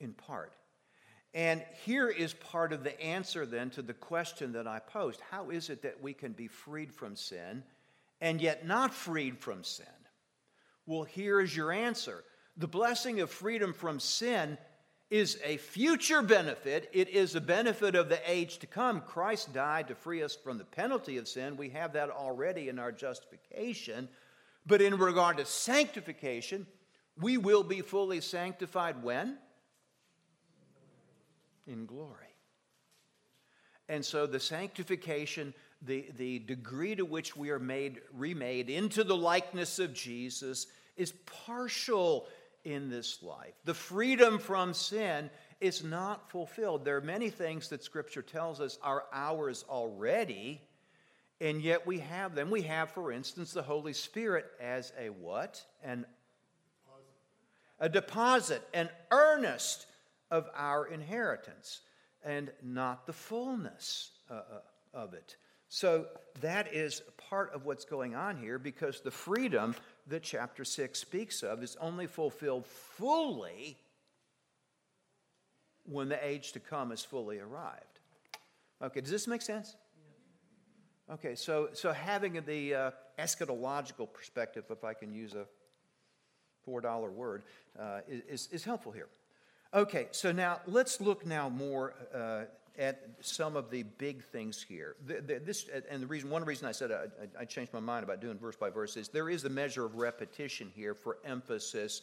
[0.00, 0.52] In part.
[1.38, 5.50] And here is part of the answer then to the question that I posed How
[5.50, 7.62] is it that we can be freed from sin
[8.20, 9.86] and yet not freed from sin?
[10.84, 12.24] Well, here is your answer.
[12.56, 14.58] The blessing of freedom from sin
[15.10, 16.90] is a future benefit.
[16.92, 19.00] It is a benefit of the age to come.
[19.00, 21.56] Christ died to free us from the penalty of sin.
[21.56, 24.08] We have that already in our justification.
[24.66, 26.66] But in regard to sanctification,
[27.16, 29.38] we will be fully sanctified when?
[31.68, 32.34] In glory.
[33.90, 35.52] And so the sanctification,
[35.82, 41.12] the, the degree to which we are made remade into the likeness of Jesus is
[41.46, 42.26] partial
[42.64, 43.54] in this life.
[43.64, 46.84] The freedom from sin is not fulfilled.
[46.84, 50.62] There are many things that Scripture tells us are ours already,
[51.40, 52.50] and yet we have them.
[52.50, 55.62] We have, for instance, the Holy Spirit as a what?
[55.82, 56.06] An
[57.80, 59.86] a deposit, an earnest
[60.30, 61.80] of our inheritance,
[62.24, 64.40] and not the fullness uh, uh,
[64.94, 65.36] of it.
[65.68, 66.06] So
[66.40, 69.74] that is part of what's going on here because the freedom
[70.06, 73.76] that chapter 6 speaks of is only fulfilled fully
[75.84, 78.00] when the age to come is fully arrived.
[78.82, 79.76] Okay, does this make sense?
[81.10, 85.46] Okay, so, so having the uh, eschatological perspective, if I can use a
[86.68, 87.44] $4 word,
[87.78, 89.08] uh, is, is helpful here.
[89.74, 92.44] Okay, so now let's look now more uh,
[92.78, 94.96] at some of the big things here.
[95.04, 98.04] The, the, this, and the reason, one reason I said I, I, changed my mind
[98.04, 102.00] about doing verse by verse is there is a measure of repetition here for emphasis.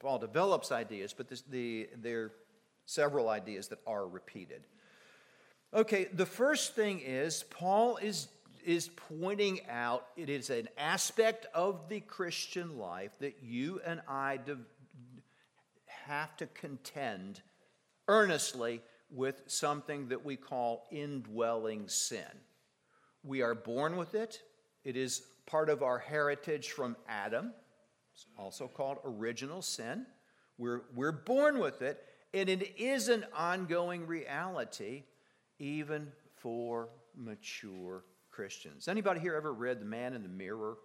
[0.00, 2.32] Paul develops ideas, but this, the, there are
[2.84, 4.62] several ideas that are repeated.
[5.72, 8.28] Okay, the first thing is Paul is,
[8.66, 14.38] is pointing out it is an aspect of the Christian life that you and I
[14.38, 14.58] de-
[16.06, 17.40] have to contend
[18.08, 22.26] earnestly with something that we call indwelling sin.
[23.22, 24.42] We are born with it,
[24.84, 27.52] it is part of our heritage from Adam.
[28.14, 30.06] It's also called original sin.
[30.58, 35.04] We're, we're born with it, and it is an ongoing reality
[35.58, 38.88] even for mature Christians.
[38.88, 40.76] Anybody here ever read The Man in the Mirror?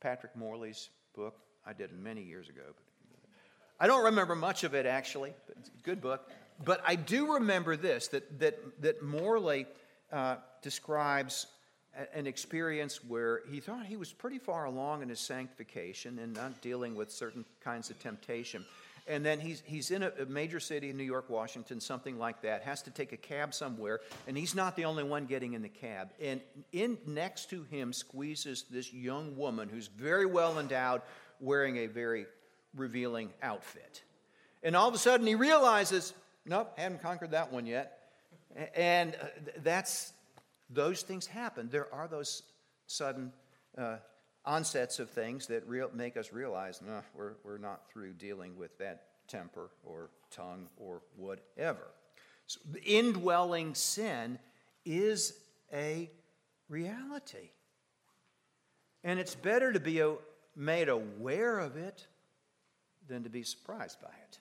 [0.00, 1.36] Patrick Morley's book?
[1.66, 2.62] I did many years ago.
[3.80, 6.30] I don't remember much of it actually, it's a good book.
[6.64, 9.66] But I do remember this that, that, that Morley
[10.12, 11.46] uh, describes
[12.12, 16.60] an experience where he thought he was pretty far along in his sanctification and not
[16.60, 18.64] dealing with certain kinds of temptation.
[19.06, 22.40] And then he's, he's in a, a major city in New York, Washington, something like
[22.42, 25.62] that, has to take a cab somewhere, and he's not the only one getting in
[25.62, 26.08] the cab.
[26.20, 26.40] And
[26.72, 31.02] in next to him squeezes this young woman who's very well endowed,
[31.38, 32.26] wearing a very
[32.76, 34.02] revealing outfit.
[34.62, 36.14] And all of a sudden he realizes,
[36.46, 37.98] nope, hadn't conquered that one yet.
[38.74, 39.26] And uh,
[39.62, 40.12] that's,
[40.70, 41.68] those things happen.
[41.70, 42.42] There are those
[42.86, 43.32] sudden
[43.76, 43.96] uh,
[44.44, 48.76] onsets of things that real, make us realize, no, we're, we're not through dealing with
[48.78, 51.86] that temper or tongue or whatever.
[52.46, 54.38] So, indwelling sin
[54.84, 55.34] is
[55.72, 56.10] a
[56.68, 57.50] reality.
[59.02, 60.02] And it's better to be
[60.56, 62.06] made aware of it
[63.08, 64.38] than to be surprised by it.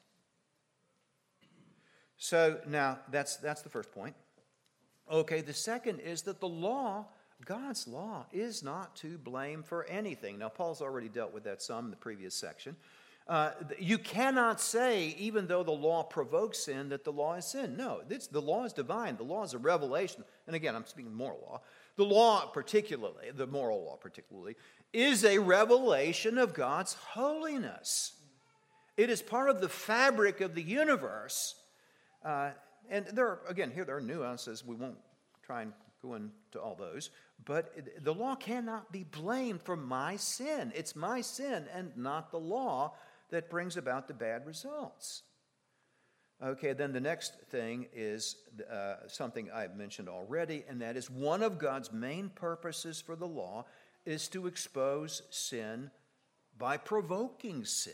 [2.17, 4.15] So now that's, that's the first point.
[5.11, 7.07] Okay, the second is that the law,
[7.45, 10.39] God's law, is not to blame for anything.
[10.39, 12.77] Now, Paul's already dealt with that some in the previous section.
[13.27, 17.77] Uh, you cannot say, even though the law provokes sin, that the law is sin.
[17.77, 19.15] No, this, the law is divine.
[19.17, 20.23] The law is a revelation.
[20.47, 21.61] And again, I'm speaking moral law.
[21.95, 24.55] The law, particularly, the moral law, particularly,
[24.91, 28.13] is a revelation of God's holiness.
[28.95, 31.55] It is part of the fabric of the universe.
[32.23, 32.51] Uh,
[32.89, 34.65] and there are, again, here there are nuances.
[34.65, 34.97] We won't
[35.43, 37.09] try and go into all those.
[37.43, 37.73] But
[38.03, 40.71] the law cannot be blamed for my sin.
[40.75, 42.93] It's my sin and not the law
[43.31, 45.23] that brings about the bad results.
[46.43, 48.35] Okay, then the next thing is
[48.69, 53.27] uh, something I've mentioned already, and that is one of God's main purposes for the
[53.27, 53.65] law
[54.05, 55.89] is to expose sin
[56.57, 57.93] by provoking sin.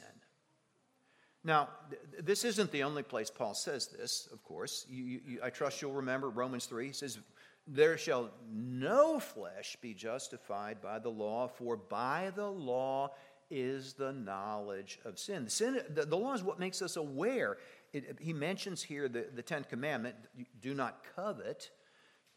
[1.43, 4.85] Now, th- this isn't the only place Paul says this, of course.
[4.89, 7.19] You, you, I trust you'll remember Romans 3 he says,
[7.67, 13.11] There shall no flesh be justified by the law, for by the law
[13.49, 15.45] is the knowledge of sin.
[15.45, 17.57] The, sin, the, the law is what makes us aware.
[17.93, 20.15] It, he mentions here the, the Tenth Commandment
[20.61, 21.71] do not covet.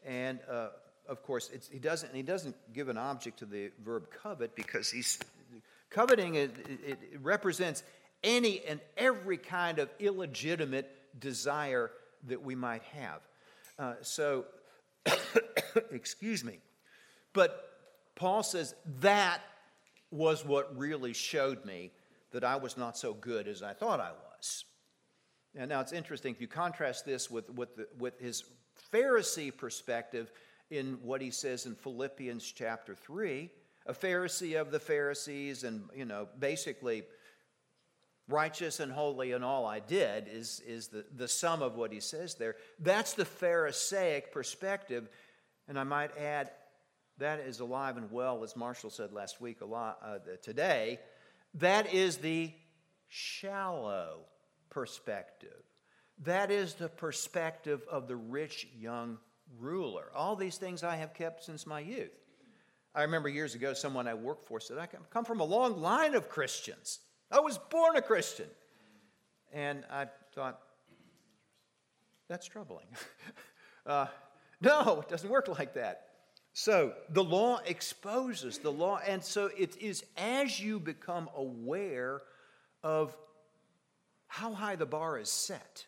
[0.05, 0.69] And uh,
[1.07, 5.19] of course, he, doesn't, he doesn't give an object to the verb covet because he's
[5.89, 7.83] coveting it, it, it represents
[8.23, 11.91] any and every kind of illegitimate desire
[12.27, 13.21] that we might have.
[13.77, 14.45] Uh, so,
[15.91, 16.59] excuse me.
[17.33, 17.69] But
[18.15, 19.41] Paul says that
[20.11, 21.91] was what really showed me
[22.31, 24.65] that I was not so good as I thought I was.
[25.55, 28.43] And now it's interesting if you contrast this with, with, the, with his
[28.91, 30.31] Pharisee perspective
[30.69, 33.49] in what he says in Philippians chapter 3,
[33.85, 37.03] a Pharisee of the Pharisees, and, you know, basically
[38.27, 41.99] righteous and holy in all I did is, is the, the sum of what he
[41.99, 42.55] says there.
[42.79, 45.09] That's the Pharisaic perspective.
[45.67, 46.51] And I might add,
[47.17, 50.99] that is alive and well, as Marshall said last week, a lot, uh, today.
[51.55, 52.51] That is the
[53.07, 54.21] shallow
[54.69, 55.63] perspective.
[56.23, 59.19] That is the perspective of the rich young
[59.59, 60.05] ruler.
[60.15, 62.11] All these things I have kept since my youth.
[62.95, 66.15] I remember years ago, someone I worked for said, I come from a long line
[66.15, 66.99] of Christians.
[67.33, 68.47] I was born a Christian.
[69.51, 70.59] And I thought,
[72.29, 72.85] that's troubling.
[73.85, 74.05] uh,
[74.61, 76.05] no, it doesn't work like that.
[76.53, 82.21] So the law exposes the law, and so it is as you become aware
[82.83, 83.17] of
[84.27, 85.85] how high the bar is set,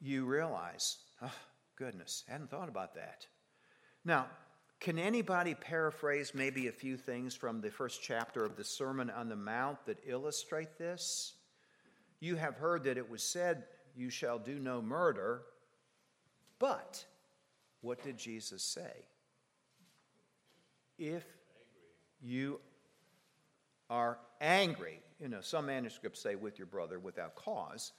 [0.00, 1.32] you realize, oh,
[1.76, 3.26] goodness, I hadn't thought about that.
[4.04, 4.26] Now,
[4.82, 9.28] can anybody paraphrase maybe a few things from the first chapter of the Sermon on
[9.28, 11.34] the Mount that illustrate this?
[12.18, 13.62] You have heard that it was said,
[13.94, 15.42] You shall do no murder,
[16.58, 17.04] but
[17.80, 19.06] what did Jesus say?
[20.98, 21.24] If
[22.20, 22.58] you
[23.88, 27.92] are angry, you know, some manuscripts say with your brother without cause.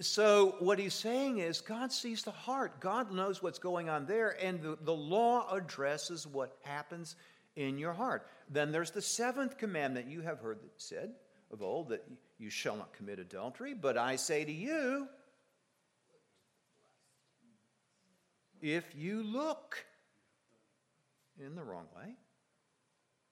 [0.00, 2.80] So, what he's saying is, God sees the heart.
[2.80, 7.14] God knows what's going on there, and the, the law addresses what happens
[7.54, 8.26] in your heart.
[8.50, 11.12] Then there's the seventh commandment you have heard said
[11.52, 12.04] of old that
[12.38, 13.74] you shall not commit adultery.
[13.74, 15.06] But I say to you,
[18.60, 19.84] if you look
[21.38, 22.14] in the wrong way,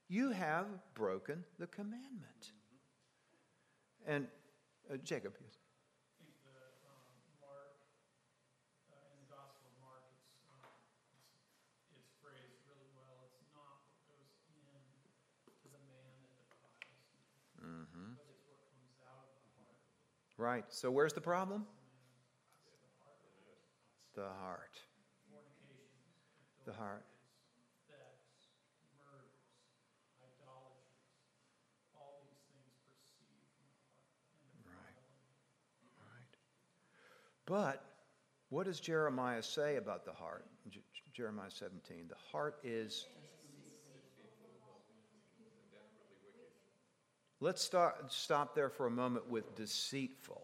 [0.09, 2.53] you have broken the commandment.
[4.07, 4.29] And
[4.93, 5.56] uh, Jacob, yes.
[20.39, 20.65] Right.
[20.69, 21.65] So where's the problem?
[24.15, 24.81] The heart.
[26.67, 27.05] The heart.
[34.65, 34.99] Right.
[36.13, 36.37] Right.
[37.47, 37.85] But
[38.51, 40.45] what does Jeremiah say about the heart?
[40.69, 40.81] J-
[41.15, 42.09] Jeremiah 17.
[42.09, 43.07] The heart is.
[47.41, 50.43] Let's start, stop there for a moment with deceitful.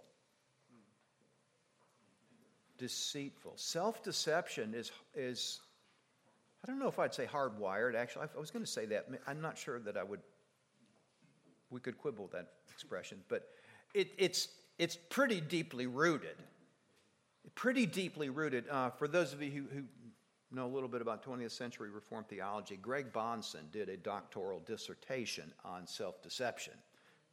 [2.79, 3.55] Deceitful.
[3.57, 5.61] Self deception is, is,
[6.65, 8.27] I don't know if I'd say hardwired, actually.
[8.35, 9.09] I was going to say that.
[9.27, 10.21] I'm not sure that I would,
[11.71, 13.49] we could quibble that expression, but
[13.95, 16.37] it, it's, it's pretty deeply rooted
[17.55, 18.65] pretty deeply rooted.
[18.69, 19.83] Uh, for those of you who, who
[20.55, 25.53] know a little bit about 20th century Reformed theology, Greg Bahnsen did a doctoral dissertation
[25.65, 26.75] on self deception,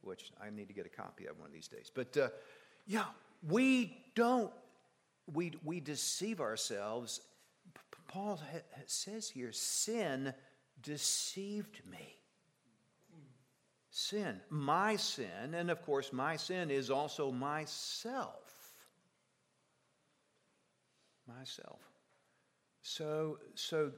[0.02, 1.90] which I need to get a copy of one of these days.
[1.94, 2.28] But uh,
[2.86, 3.04] yeah,
[3.48, 4.52] we don't,
[5.32, 7.20] we, we deceive ourselves.
[8.08, 8.40] Paul
[8.86, 10.34] says here, sin
[10.82, 12.16] deceived me.
[13.92, 18.72] Sin, my sin, and of course, my sin is also myself.
[21.26, 21.89] Myself.
[22.82, 23.92] So, so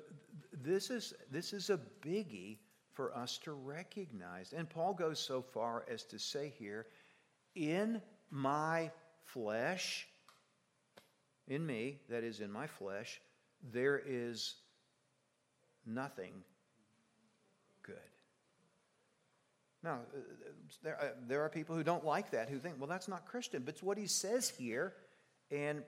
[0.52, 2.58] this, is, this is a biggie
[2.92, 4.52] for us to recognize.
[4.52, 6.86] And Paul goes so far as to say here,
[7.54, 8.90] in my
[9.24, 10.08] flesh,
[11.48, 13.20] in me, that is, in my flesh,
[13.72, 14.56] there is
[15.86, 16.32] nothing
[17.82, 17.96] good.
[19.82, 20.18] Now, uh,
[20.82, 23.62] there, uh, there are people who don't like that, who think, well, that's not Christian.
[23.64, 24.94] But it's what he says here.
[25.50, 25.82] And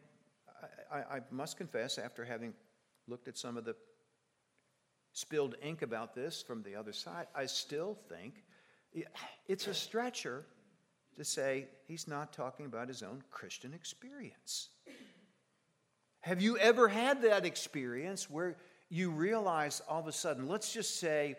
[0.92, 2.54] I, I, I must confess, after having
[3.08, 3.74] looked at some of the
[5.12, 8.42] spilled ink about this from the other side, I still think
[9.46, 10.46] it's a stretcher
[11.16, 14.68] to say he's not talking about his own Christian experience.
[16.20, 18.56] Have you ever had that experience where
[18.88, 21.36] you realize all of a sudden, let's just say,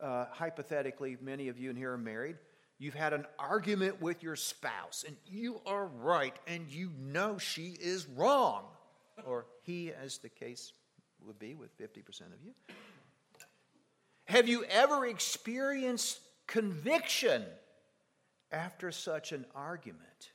[0.00, 2.36] uh, hypothetically, many of you in here are married,
[2.78, 7.76] you've had an argument with your spouse, and you are right, and you know she
[7.80, 8.64] is wrong,
[9.24, 10.72] or he, as the case
[11.26, 12.52] would be with 50% of you.
[14.24, 17.44] Have you ever experienced conviction
[18.52, 20.32] after such an argument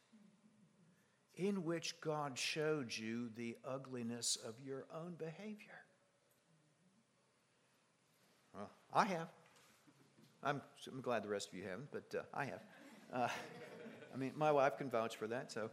[1.36, 5.82] in which God showed you the ugliness of your own behavior?
[8.54, 9.28] Well, I have.
[10.44, 10.62] I'm,
[10.92, 12.62] I'm glad the rest of you haven't, but uh, I have.
[13.14, 13.28] Uh,
[14.14, 15.52] I mean, my wife can vouch for that.
[15.52, 15.70] So,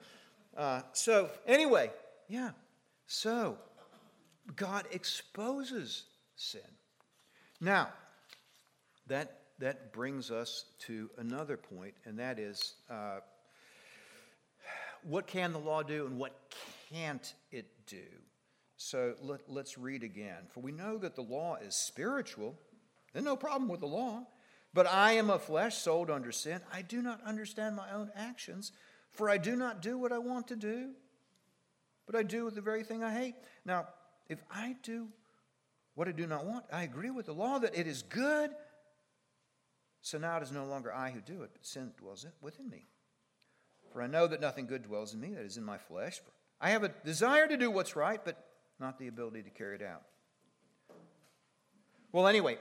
[0.57, 1.91] uh, so anyway,
[2.29, 2.51] yeah.
[3.07, 3.59] So,
[4.57, 6.05] God exposes
[6.37, 6.61] sin.
[7.61, 7.89] Now,
[9.07, 13.21] that, that brings us to another point, and that is uh,
[15.03, 16.33] what can the law do and what
[16.91, 18.05] can't it do?
[18.77, 20.49] So let, let's read again.
[20.51, 22.57] For we know that the law is spiritual.
[23.13, 24.27] There's no problem with the law.
[24.75, 26.61] But I am a flesh sold under sin.
[26.73, 28.73] I do not understand my own actions,
[29.11, 30.91] for I do not do what I want to do,
[32.07, 33.35] but I do the very thing I hate.
[33.67, 33.89] Now,
[34.33, 35.09] if I do
[35.95, 38.51] what I do not want, I agree with the law that it is good.
[40.01, 42.87] So now it is no longer I who do it, but sin dwells within me.
[43.93, 46.19] For I know that nothing good dwells in me, that is in my flesh.
[46.19, 48.43] For I have a desire to do what's right, but
[48.81, 50.03] not the ability to carry it out.
[52.11, 52.59] Well, anyway,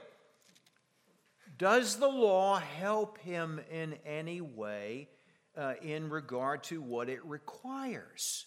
[1.58, 5.08] does the law help him in any way
[5.56, 8.46] uh, in regard to what it requires?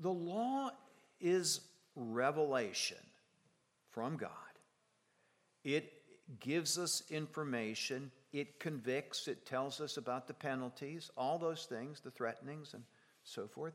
[0.00, 0.70] The law
[1.20, 1.60] is
[1.94, 2.96] revelation
[3.90, 4.30] from God.
[5.62, 5.92] It
[6.40, 12.10] gives us information, it convicts, it tells us about the penalties, all those things, the
[12.10, 12.84] threatenings, and
[13.24, 13.74] so forth.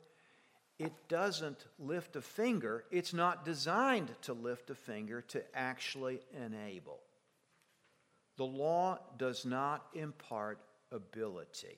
[0.79, 2.83] It doesn't lift a finger.
[2.91, 6.99] It's not designed to lift a finger to actually enable.
[8.37, 10.59] The law does not impart
[10.91, 11.77] ability.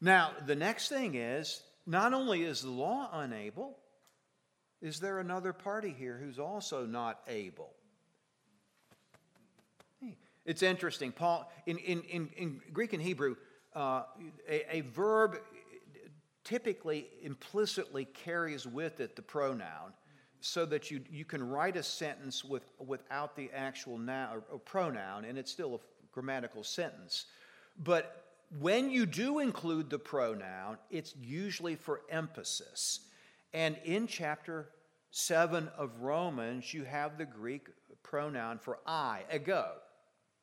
[0.00, 3.78] Now, the next thing is not only is the law unable,
[4.80, 7.70] is there another party here who's also not able?
[10.44, 11.10] It's interesting.
[11.10, 13.36] Paul, in, in, in, in Greek and Hebrew,
[13.74, 14.02] uh,
[14.48, 15.38] a, a verb
[16.44, 19.94] typically implicitly carries with it the pronoun
[20.40, 24.58] so that you, you can write a sentence with, without the actual noun or, or
[24.58, 25.78] pronoun, and it's still a
[26.12, 27.24] grammatical sentence.
[27.82, 28.23] But
[28.60, 33.00] when you do include the pronoun, it's usually for emphasis.
[33.52, 34.68] And in chapter
[35.10, 37.68] 7 of Romans, you have the Greek
[38.02, 39.72] pronoun for I, ego,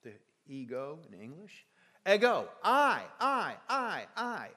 [0.03, 0.14] the
[0.47, 1.66] ego in English.
[2.09, 4.47] Ego, I, I, I, I.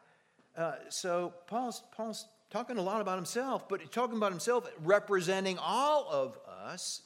[0.57, 5.59] Uh, so Paul's, Paul's talking a lot about himself, but he's talking about himself representing
[5.59, 7.03] all of us.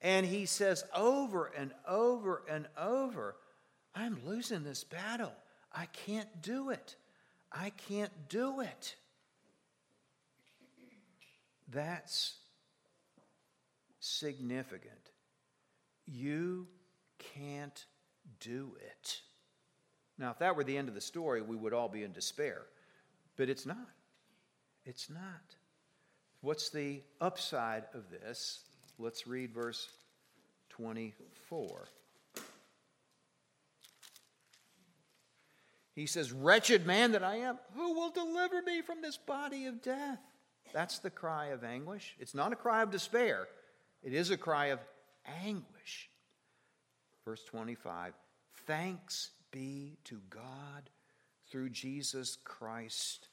[0.00, 3.36] And he says over and over and over,
[3.94, 5.32] I'm losing this battle.
[5.74, 6.96] I can't do it.
[7.50, 8.96] I can't do it.
[11.68, 12.34] That's
[14.00, 15.10] significant.
[16.06, 16.66] You
[17.18, 17.84] can't
[18.40, 19.20] do it.
[20.18, 22.62] Now, if that were the end of the story, we would all be in despair.
[23.36, 23.88] But it's not.
[24.84, 25.56] It's not.
[26.40, 28.60] What's the upside of this?
[28.98, 29.88] Let's read verse
[30.70, 31.88] 24.
[35.94, 39.82] He says, Wretched man that I am, who will deliver me from this body of
[39.82, 40.20] death?
[40.72, 42.16] That's the cry of anguish.
[42.18, 43.48] It's not a cry of despair,
[44.02, 44.80] it is a cry of
[45.44, 46.08] anguish.
[47.24, 48.14] Verse 25
[48.66, 50.90] Thanks be to God
[51.50, 53.28] through Jesus Christ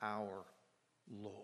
[0.00, 0.44] our
[1.10, 1.34] Lord.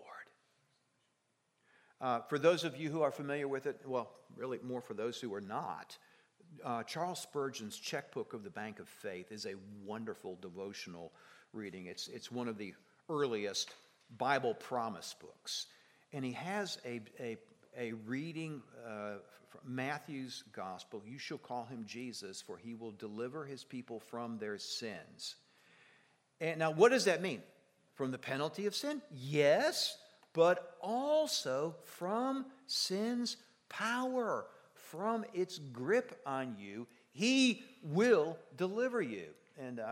[1.99, 5.19] Uh, for those of you who are familiar with it, well, really more for those
[5.19, 5.97] who are not,
[6.63, 11.11] uh, Charles Spurgeon's Checkbook of the Bank of Faith is a wonderful devotional
[11.53, 11.87] reading.
[11.87, 12.73] It's, it's one of the
[13.09, 13.73] earliest
[14.17, 15.67] Bible promise books.
[16.13, 17.37] And he has a, a,
[17.77, 19.15] a reading uh,
[19.49, 24.37] from Matthew's Gospel You shall call him Jesus, for he will deliver his people from
[24.37, 25.35] their sins.
[26.39, 27.41] And now, what does that mean?
[27.93, 29.01] From the penalty of sin?
[29.11, 29.97] Yes,
[30.33, 33.37] but also from sin's
[33.69, 34.45] power
[34.91, 39.27] from its grip on you, he will deliver you.
[39.57, 39.83] And uh,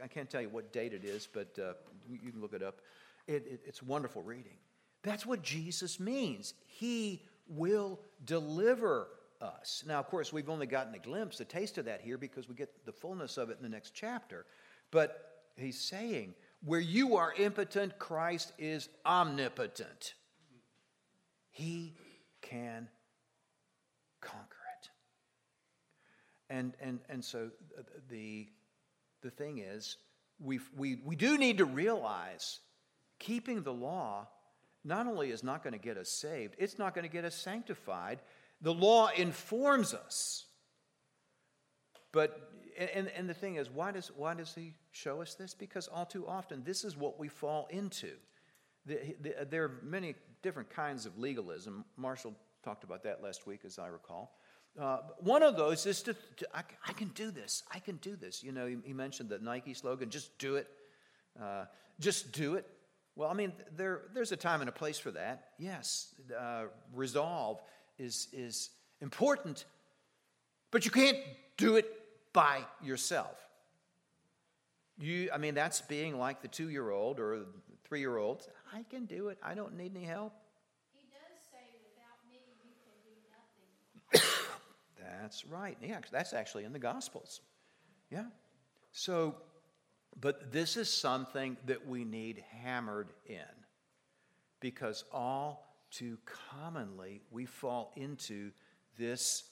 [0.00, 1.74] I, I, can't tell you what date it is, but uh,
[2.10, 2.80] you can look it up.
[3.26, 4.56] It, it, it's wonderful reading.
[5.02, 6.54] That's what Jesus means.
[6.66, 9.08] He will deliver
[9.40, 9.84] us.
[9.86, 12.54] Now, of course, we've only gotten a glimpse, a taste of that here, because we
[12.54, 14.44] get the fullness of it in the next chapter.
[14.90, 16.34] But he's saying,
[16.64, 20.14] where you are impotent, Christ is omnipotent.
[21.50, 21.94] He
[22.40, 22.88] can
[24.30, 24.88] conquer it.
[26.50, 27.50] And, and, and so
[28.10, 28.48] the,
[29.22, 29.96] the thing is,
[30.40, 32.60] we, we, we do need to realize
[33.18, 34.28] keeping the law
[34.84, 37.34] not only is not going to get us saved, it's not going to get us
[37.34, 38.20] sanctified.
[38.60, 40.46] The law informs us.
[42.12, 45.52] But, and, and the thing is, why does, why does he show us this?
[45.54, 48.12] Because all too often, this is what we fall into.
[48.86, 51.84] The, the, there are many different kinds of legalism.
[51.96, 54.36] Marshall Talked about that last week, as I recall.
[54.80, 57.62] Uh, one of those is to, to I, I, can do this.
[57.72, 58.44] I can do this.
[58.44, 60.68] You know, he, he mentioned the Nike slogan, just do it.
[61.40, 61.64] Uh,
[62.00, 62.66] just do it.
[63.16, 65.50] Well, I mean, there, there's a time and a place for that.
[65.58, 67.60] Yes, uh, resolve
[67.98, 69.64] is, is important,
[70.70, 71.18] but you can't
[71.56, 71.86] do it
[72.32, 73.36] by yourself.
[75.00, 77.46] You, I mean, that's being like the two year old or
[77.84, 78.46] three year old.
[78.72, 79.38] I can do it.
[79.42, 80.32] I don't need any help.
[85.20, 85.76] That's right.
[85.82, 87.40] Yeah, that's actually in the Gospels.
[88.10, 88.26] Yeah.
[88.92, 89.36] So,
[90.20, 93.44] but this is something that we need hammered in
[94.60, 98.50] because all too commonly we fall into
[98.98, 99.44] this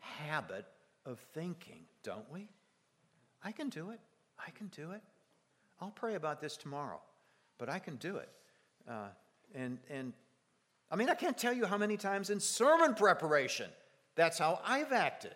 [0.00, 0.66] habit
[1.06, 2.48] of thinking, don't we?
[3.42, 4.00] I can do it.
[4.38, 5.02] I can do it.
[5.80, 7.00] I'll pray about this tomorrow,
[7.58, 8.28] but I can do it.
[8.88, 9.08] Uh,
[9.54, 10.12] and, and
[10.90, 13.70] I mean, I can't tell you how many times in sermon preparation
[14.18, 15.34] that's how I've acted.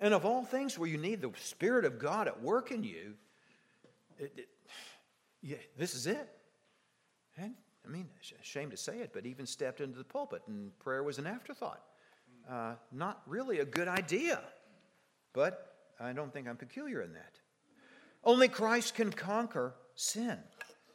[0.00, 3.14] And of all things where you need the Spirit of God at work in you,
[4.18, 4.48] it, it,
[5.42, 6.28] yeah, this is it.
[7.36, 7.54] And
[7.84, 8.08] I mean,
[8.42, 11.82] shame to say it, but even stepped into the pulpit and prayer was an afterthought.
[12.48, 14.40] Uh, not really a good idea,
[15.32, 17.40] but I don't think I'm peculiar in that.
[18.22, 20.38] Only Christ can conquer sin.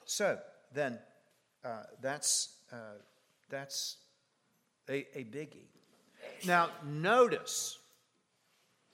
[0.05, 0.39] So
[0.73, 0.99] then,
[1.65, 2.99] uh, that's, uh,
[3.49, 3.97] that's
[4.89, 5.67] a, a biggie.
[6.45, 7.79] Now, notice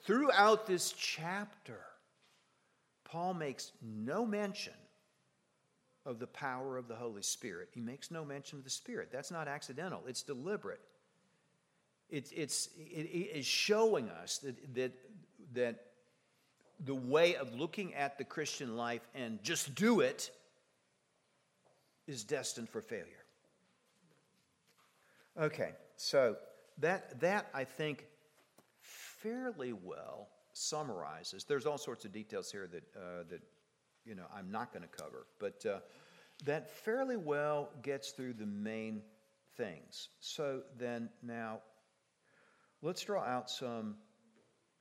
[0.04, 1.80] throughout this chapter,
[3.04, 4.72] Paul makes no mention
[6.06, 7.68] of the power of the Holy Spirit.
[7.72, 9.10] He makes no mention of the Spirit.
[9.10, 10.80] That's not accidental, it's deliberate.
[12.10, 14.92] It's, it's, it is showing us that, that,
[15.54, 15.86] that
[16.84, 20.30] the way of looking at the Christian life and just do it
[22.06, 23.24] is destined for failure.
[25.40, 26.36] Okay, so
[26.78, 28.06] that, that I think,
[29.22, 31.44] fairly well summarizes.
[31.44, 33.40] There's all sorts of details here that, uh, that
[34.04, 35.78] you know, I'm not going to cover, but uh,
[36.44, 39.02] that fairly well gets through the main
[39.56, 40.08] things.
[40.20, 41.60] So then, now,
[42.82, 43.96] let's draw out some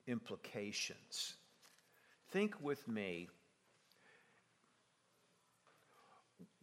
[0.08, 1.36] implications.
[2.32, 3.30] Think with me.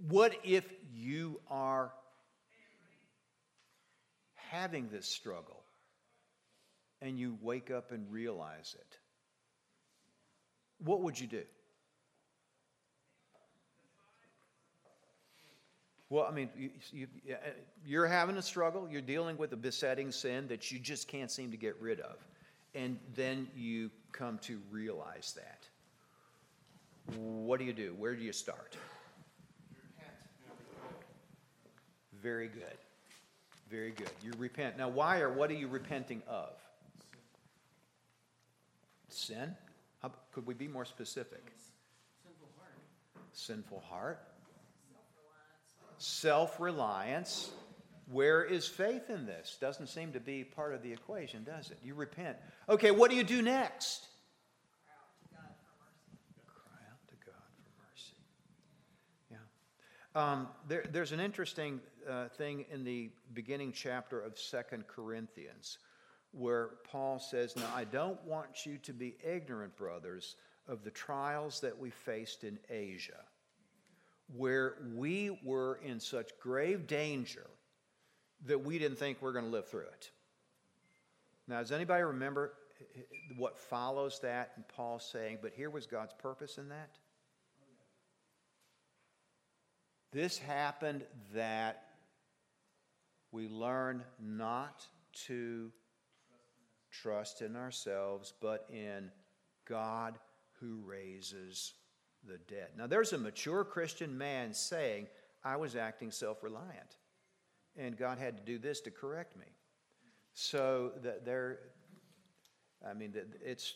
[0.09, 1.93] What if you are
[4.51, 5.62] having this struggle
[7.01, 8.98] and you wake up and realize it,
[10.84, 11.42] what would you do?
[16.09, 16.48] Well, I mean,
[16.92, 17.07] you,
[17.86, 21.30] you, are having a struggle, you're dealing with a besetting sin that you just can't
[21.30, 22.16] seem to get rid of.
[22.74, 27.16] And then you come to realize that.
[27.16, 27.94] What do you do?
[27.96, 28.76] Where do you start?
[32.20, 32.76] Very good.
[33.71, 34.11] Very good.
[34.23, 34.77] You repent.
[34.77, 36.51] Now, why or what are you repenting of?
[39.09, 39.55] Sin?
[40.03, 41.53] How, could we be more specific?
[42.25, 42.75] Sinful heart.
[43.33, 44.21] Sinful heart.
[45.99, 47.51] Self reliance.
[48.11, 49.57] Where is faith in this?
[49.61, 51.79] Doesn't seem to be part of the equation, does it?
[51.85, 52.39] You repent.
[52.68, 54.09] Okay, what do you do next?
[54.83, 56.18] Cry out to God for mercy.
[56.47, 58.16] Cry out to God for mercy.
[59.31, 60.33] Yeah.
[60.33, 65.78] Um, there, there's an interesting uh, thing in the beginning chapter of Second Corinthians
[66.32, 70.36] where Paul says, Now I don't want you to be ignorant, brothers,
[70.68, 73.24] of the trials that we faced in Asia,
[74.36, 77.46] where we were in such grave danger
[78.46, 80.11] that we didn't think we are going to live through it.
[81.48, 82.53] Now, does anybody remember
[83.36, 86.90] what follows that and Paul saying, but here was God's purpose in that?
[90.12, 91.89] This happened that
[93.33, 94.87] we learn not
[95.26, 95.70] to
[96.91, 99.11] trust in ourselves, but in
[99.66, 100.18] God
[100.61, 101.74] who raises
[102.26, 102.68] the dead.
[102.76, 105.07] Now, there's a mature Christian man saying,
[105.45, 106.97] I was acting self reliant
[107.76, 109.47] and God had to do this to correct me.
[110.35, 111.59] So that there,
[112.89, 113.14] I mean,
[113.45, 113.74] it's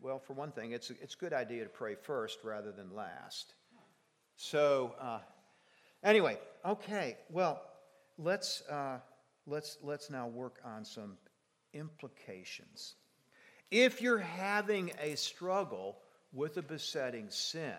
[0.00, 3.54] well, for one thing, it's it's a good idea to pray first rather than last.
[4.36, 5.18] So uh,
[6.02, 7.62] anyway, okay, well,
[8.18, 8.98] let's uh,
[9.46, 11.16] let's let's now work on some
[11.72, 12.94] implications.
[13.70, 15.98] If you're having a struggle
[16.32, 17.74] with a besetting sin,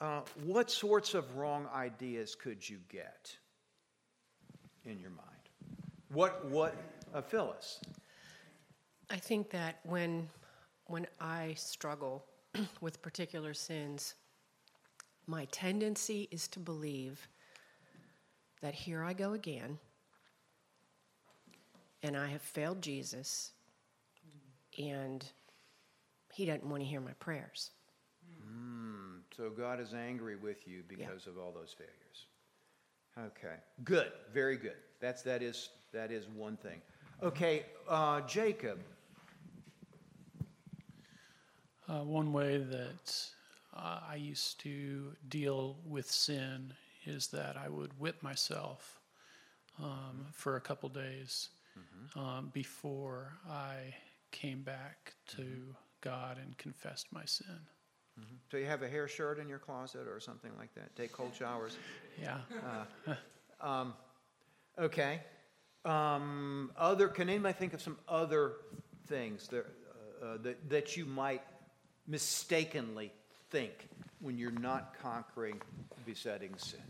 [0.00, 3.36] uh, what sorts of wrong ideas could you get?
[4.84, 5.28] in your mind?
[6.12, 6.74] What, what,
[7.14, 7.80] uh, Phyllis?
[9.10, 10.28] I think that when,
[10.86, 12.24] when I struggle
[12.80, 14.14] with particular sins,
[15.26, 17.28] my tendency is to believe
[18.62, 19.78] that here I go again,
[22.02, 23.50] and I have failed Jesus,
[24.78, 25.24] and
[26.32, 27.70] He doesn't want to hear my prayers.
[28.48, 31.32] Mm, so God is angry with you because yeah.
[31.32, 32.26] of all those failures.
[33.18, 34.76] Okay, good, very good.
[35.00, 36.80] That's that is that is one thing.
[37.22, 38.78] Okay, uh, Jacob.
[41.88, 43.26] Uh, one way that
[43.76, 46.72] uh, I used to deal with sin
[47.04, 49.00] is that I would whip myself
[49.82, 51.48] um, for a couple days
[51.78, 52.18] mm-hmm.
[52.18, 53.94] um, before I
[54.30, 55.70] came back to mm-hmm.
[56.00, 57.46] God and confessed my sin.
[58.18, 58.34] Mm-hmm.
[58.50, 60.94] So you have a hair shirt in your closet or something like that.
[60.96, 61.76] Take cold showers.
[62.20, 62.38] Yeah.
[63.62, 63.94] Uh, um,
[64.78, 65.20] okay.
[65.84, 67.08] Um, other.
[67.08, 68.52] Can anybody think of some other
[69.08, 69.66] things that,
[70.22, 71.42] uh, uh, that that you might
[72.06, 73.12] mistakenly
[73.50, 73.88] think
[74.20, 75.60] when you're not conquering
[76.04, 76.80] besetting sin?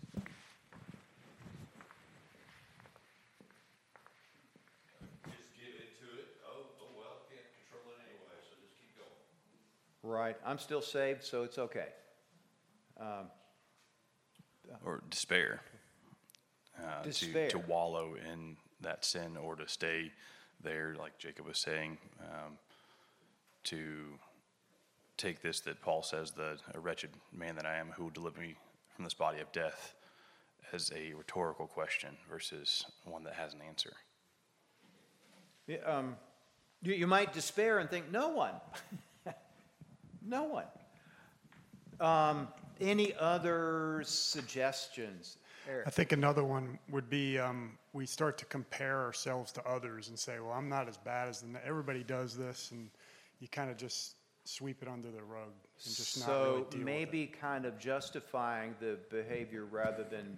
[10.02, 10.36] Right.
[10.44, 11.86] I'm still saved, so it's okay.
[13.00, 13.26] Um,
[14.84, 15.60] or despair.
[16.78, 17.48] Uh, despair.
[17.48, 20.12] To, to wallow in that sin or to stay
[20.62, 22.58] there, like Jacob was saying, um,
[23.64, 24.18] to
[25.16, 28.40] take this that Paul says, the a wretched man that I am, who will deliver
[28.40, 28.56] me
[29.02, 29.94] from this body of death,
[30.72, 33.92] as a rhetorical question versus one that has an answer.
[35.66, 36.16] Yeah, um,
[36.82, 38.54] you, you might despair and think, no one.
[40.24, 40.66] No one.
[41.98, 42.46] Um,
[42.80, 45.38] any other suggestions?
[45.68, 45.88] Eric?
[45.88, 50.16] I think another one would be um, we start to compare ourselves to others and
[50.16, 51.58] say, well, I'm not as bad as them.
[51.66, 52.88] Everybody does this, and
[53.40, 54.14] you kind of just
[54.44, 55.52] sweep it under the rug
[55.84, 60.36] and just so not really deal maybe kind of justifying the behavior rather than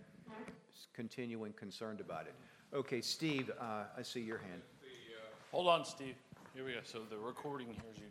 [0.95, 2.35] continuing concerned about it.
[2.75, 4.63] Okay, Steve, uh, I see your hand.
[5.53, 6.17] Hold on, Steve.
[6.55, 6.79] Here we go.
[6.83, 8.05] So the recording hears you.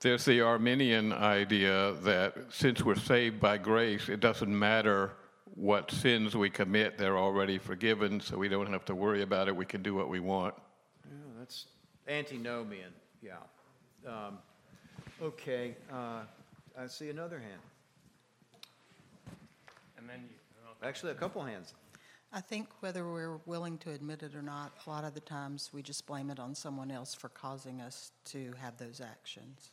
[0.00, 5.12] There's the Arminian idea that since we're saved by grace, it doesn't matter
[5.54, 9.54] what sins we commit, they're already forgiven, so we don't have to worry about it.
[9.54, 10.54] We can do what we want.
[11.04, 11.66] Yeah, that's
[12.08, 13.34] antinomian, yeah.
[14.06, 14.38] Um,
[15.22, 16.22] okay, uh,
[16.78, 17.60] I see another hand.
[19.98, 20.36] And then you.
[20.82, 21.74] Actually, a couple hands.
[22.32, 25.70] I think whether we're willing to admit it or not, a lot of the times
[25.72, 29.72] we just blame it on someone else for causing us to have those actions.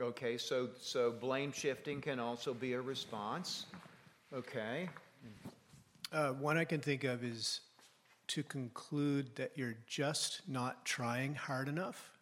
[0.00, 3.66] Okay, so, so blame shifting can also be a response.
[4.32, 4.88] Okay.
[6.12, 7.60] Uh, one I can think of is
[8.28, 12.15] to conclude that you're just not trying hard enough.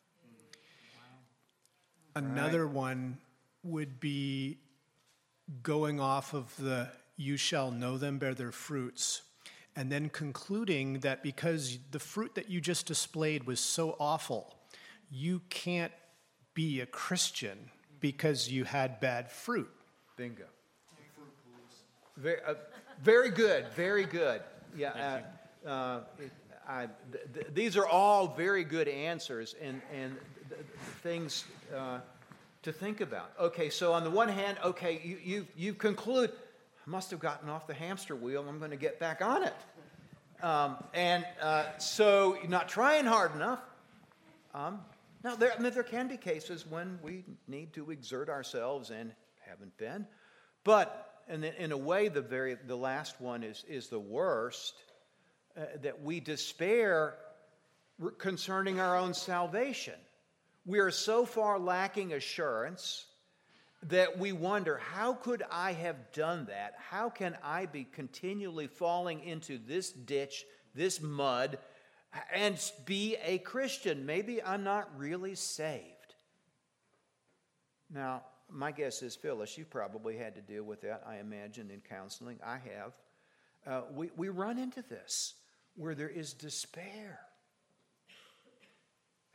[2.14, 2.22] Wow.
[2.22, 2.74] Another right.
[2.74, 3.18] one
[3.62, 4.58] would be
[5.62, 9.22] going off of the you shall know them by their fruits,
[9.76, 14.54] and then concluding that because the fruit that you just displayed was so awful,
[15.10, 15.92] you can't
[16.54, 19.70] be a Christian because you had bad fruit.
[20.16, 20.44] Bingo.
[22.16, 22.54] Very, uh,
[23.02, 24.40] very good, very good.
[24.76, 25.22] Yeah,
[25.64, 26.32] uh, uh, it-
[26.66, 30.33] I, th- th- these are all very good answers and, and th- th-
[31.02, 31.44] things
[31.74, 31.98] uh,
[32.62, 33.32] to think about.
[33.38, 36.30] Okay, so on the one hand, okay, you, you, you conclude,
[36.86, 39.54] I must have gotten off the hamster wheel, I'm going to get back on it.
[40.42, 43.60] Um, and uh, so not trying hard enough.
[44.54, 44.80] Um,
[45.22, 49.12] now, there, I mean, there can be cases when we need to exert ourselves and
[49.46, 50.06] haven't been.
[50.64, 54.74] But in, in a way, the, very, the last one is, is the worst
[55.56, 57.14] uh, that we despair
[58.18, 59.94] concerning our own salvation.
[60.66, 63.06] We are so far lacking assurance
[63.88, 66.74] that we wonder how could I have done that?
[66.78, 70.44] How can I be continually falling into this ditch,
[70.74, 71.58] this mud,
[72.32, 74.06] and be a Christian?
[74.06, 76.14] Maybe I'm not really saved.
[77.92, 81.80] Now, my guess is, Phyllis, you probably had to deal with that, I imagine, in
[81.80, 82.38] counseling.
[82.44, 82.94] I have.
[83.66, 85.34] Uh, we, we run into this
[85.76, 87.20] where there is despair.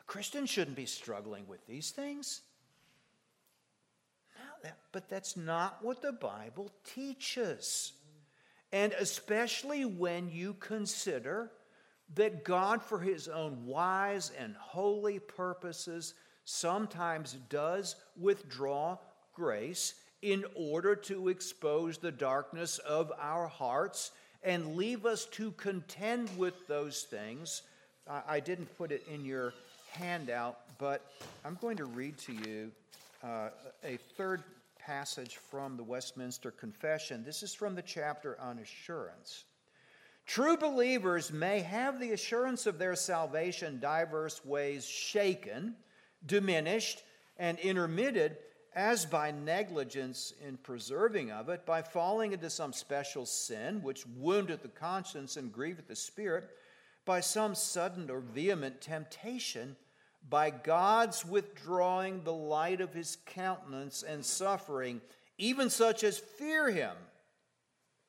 [0.10, 2.41] A Christian shouldn't be struggling with these things.
[4.64, 7.93] That, but that's not what the Bible teaches.
[8.72, 11.51] And especially when you consider
[12.16, 18.97] that God, for his own wise and holy purposes, sometimes does withdraw
[19.36, 19.93] grace
[20.24, 24.10] in order to expose the darkness of our hearts
[24.41, 27.62] and leave us to contend with those things.
[28.10, 29.53] I, I didn't put it in your
[29.92, 31.06] handout, but
[31.44, 32.72] I'm going to read to you
[33.24, 33.50] uh,
[33.84, 34.44] a third
[34.80, 37.24] passage from the Westminster Confession.
[37.24, 39.44] This is from the chapter on assurance.
[40.26, 45.76] True believers may have the assurance of their salvation diverse ways shaken,
[46.26, 47.04] diminished,
[47.38, 48.38] and intermitted
[48.76, 54.62] as by negligence in preserving of it, by falling into some special sin which wounded
[54.62, 56.50] the conscience and grieved the spirit,
[57.10, 59.76] by some sudden or vehement temptation,
[60.30, 65.01] by God's withdrawing the light of his countenance and suffering,
[65.39, 66.95] even such as fear him,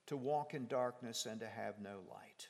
[0.06, 2.48] to walk in darkness and to have no light.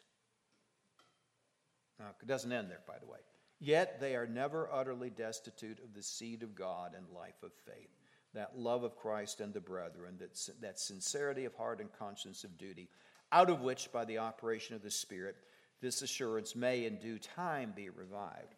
[2.01, 3.21] Now, it doesn't end there, by the way.
[3.61, 7.91] Yet they are never utterly destitute of the seed of God and life of faith,
[8.35, 12.59] that love of Christ and the brethren, that, that sincerity of heart and conscience of
[12.59, 12.89] duty,
[13.31, 15.37] out of which, by the operation of the Spirit,
[15.81, 18.55] this assurance may in due time be revived.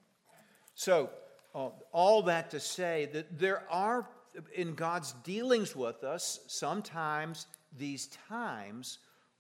[0.75, 1.11] So,
[1.55, 4.09] uh, all that to say that there are,
[4.55, 7.47] in God's dealings with us, sometimes
[7.77, 8.99] these times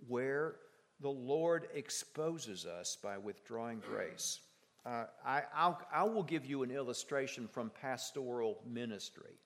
[0.08, 0.56] where
[1.00, 4.40] the Lord exposes us by withdrawing grace.
[4.84, 9.38] Uh, I, I'll, I will give you an illustration from pastoral ministry.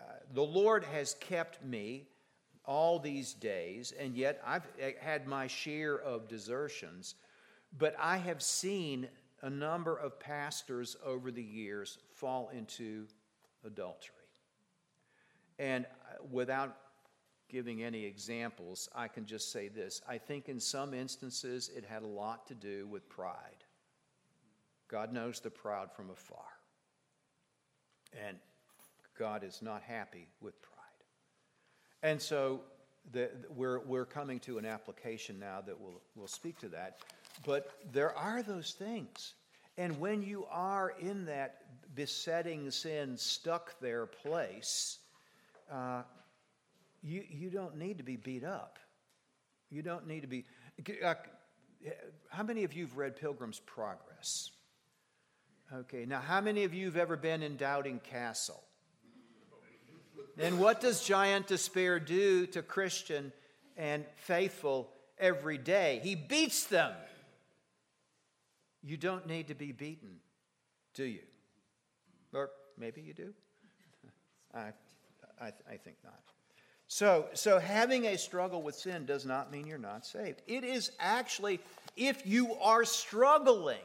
[0.00, 2.06] Uh, the Lord has kept me
[2.64, 4.66] all these days, and yet I've
[5.00, 7.14] had my share of desertions,
[7.78, 9.08] but I have seen
[9.42, 13.06] a number of pastors over the years fall into
[13.64, 14.14] adultery.
[15.58, 16.76] And uh, without
[17.48, 20.00] giving any examples, I can just say this.
[20.08, 23.64] I think in some instances it had a lot to do with pride.
[24.88, 26.38] God knows the proud from afar.
[28.26, 28.38] And
[29.18, 30.76] God is not happy with pride.
[32.02, 32.62] And so
[33.12, 37.00] the, we're, we're coming to an application now that will will speak to that.
[37.44, 39.34] But there are those things.
[39.78, 41.62] And when you are in that
[41.94, 44.98] besetting sin, stuck there place,
[45.72, 46.02] uh,
[47.02, 48.78] you, you don't need to be beat up.
[49.70, 50.44] You don't need to be.
[51.02, 51.14] Uh,
[52.28, 54.50] how many of you have read Pilgrim's Progress?
[55.72, 58.62] Okay, now how many of you have ever been in Doubting Castle?
[60.38, 63.32] And what does giant despair do to Christian
[63.76, 66.00] and faithful every day?
[66.02, 66.92] He beats them.
[68.82, 70.16] You don't need to be beaten,
[70.94, 71.20] do you?
[72.32, 73.34] Or maybe you do.
[74.54, 74.72] I,
[75.40, 76.20] I, I think not.
[76.92, 80.42] So, so having a struggle with sin does not mean you're not saved.
[80.48, 81.60] It is actually,
[81.96, 83.78] if you are struggling,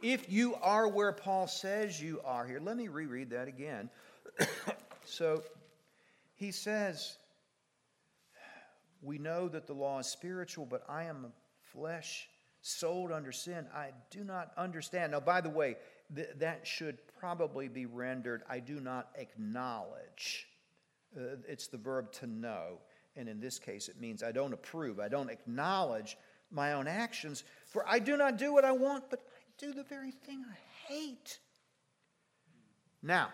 [0.00, 3.90] if you are where Paul says you are here, let me reread that again.
[5.04, 5.42] so
[6.36, 7.16] he says,
[9.02, 11.32] We know that the law is spiritual, but I am
[11.72, 12.28] flesh,
[12.62, 13.66] sold under sin.
[13.74, 15.12] I do not understand.
[15.12, 15.76] Now, by the way,
[16.14, 20.48] th- that should probably be rendered, I do not acknowledge.
[21.16, 22.78] Uh, it's the verb to know.
[23.16, 26.16] And in this case, it means I don't approve, I don't acknowledge
[26.50, 29.84] my own actions, for I do not do what I want, but I do the
[29.84, 31.38] very thing I hate.
[33.02, 33.28] Now,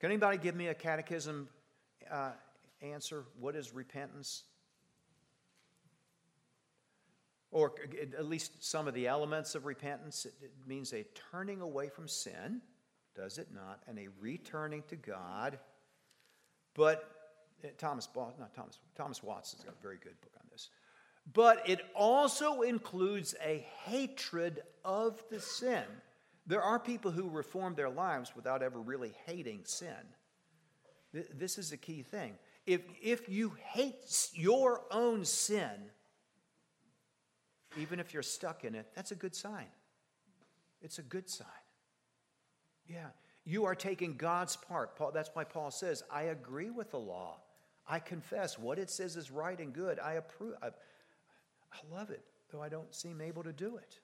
[0.00, 1.48] can anybody give me a catechism
[2.10, 2.30] uh,
[2.82, 4.44] answer what is repentance?
[7.50, 7.74] Or
[8.18, 10.26] at least some of the elements of repentance.
[10.26, 12.60] It means a turning away from sin,
[13.14, 13.80] does it not?
[13.86, 15.58] And a returning to God.
[16.74, 17.08] But
[17.64, 20.70] eh, Thomas, not Thomas, Thomas Watson's got a very good book on this.
[21.32, 25.84] But it also includes a hatred of the sin.
[26.46, 29.88] There are people who reform their lives without ever really hating sin.
[31.12, 32.34] This is a key thing.
[32.66, 35.90] If, if you hate your own sin,
[37.76, 39.66] even if you're stuck in it, that's a good sign.
[40.82, 41.46] It's a good sign.
[42.88, 43.08] Yeah.
[43.44, 44.96] You are taking God's part.
[44.96, 47.40] Paul, that's why Paul says, I agree with the law.
[47.88, 50.00] I confess what it says is right and good.
[50.00, 50.54] I approve.
[50.62, 54.00] I, I love it, though I don't seem able to do it.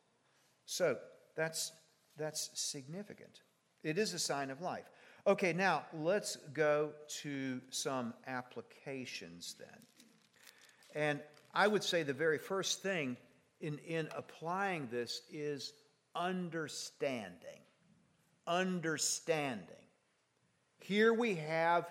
[0.64, 0.96] So
[1.34, 1.72] that's,
[2.16, 3.42] that's significant.
[3.82, 4.88] It is a sign of life.
[5.26, 6.90] Okay, now let's go
[7.22, 9.78] to some applications then.
[10.94, 11.20] And
[11.54, 13.16] I would say the very first thing
[13.62, 15.72] in, in applying this is
[16.14, 17.60] understanding.
[18.46, 19.66] Understanding.
[20.80, 21.86] Here we have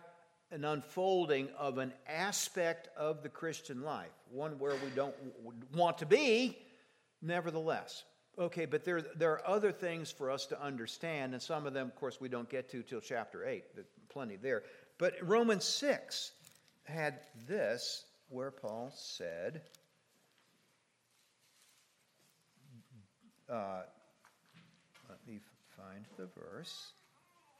[0.52, 5.16] an unfolding of an aspect of the Christian life, one where we don't
[5.74, 6.58] want to be,
[7.22, 8.04] nevertheless.
[8.38, 11.88] Okay, but there, there are other things for us to understand, and some of them,
[11.88, 13.64] of course, we don't get to till chapter 8.
[14.10, 14.64] plenty there.
[14.98, 16.34] But Romans 6
[16.84, 19.62] had this, where Paul said,
[23.52, 23.82] uh,
[25.10, 25.40] let me
[25.78, 26.94] find the verse.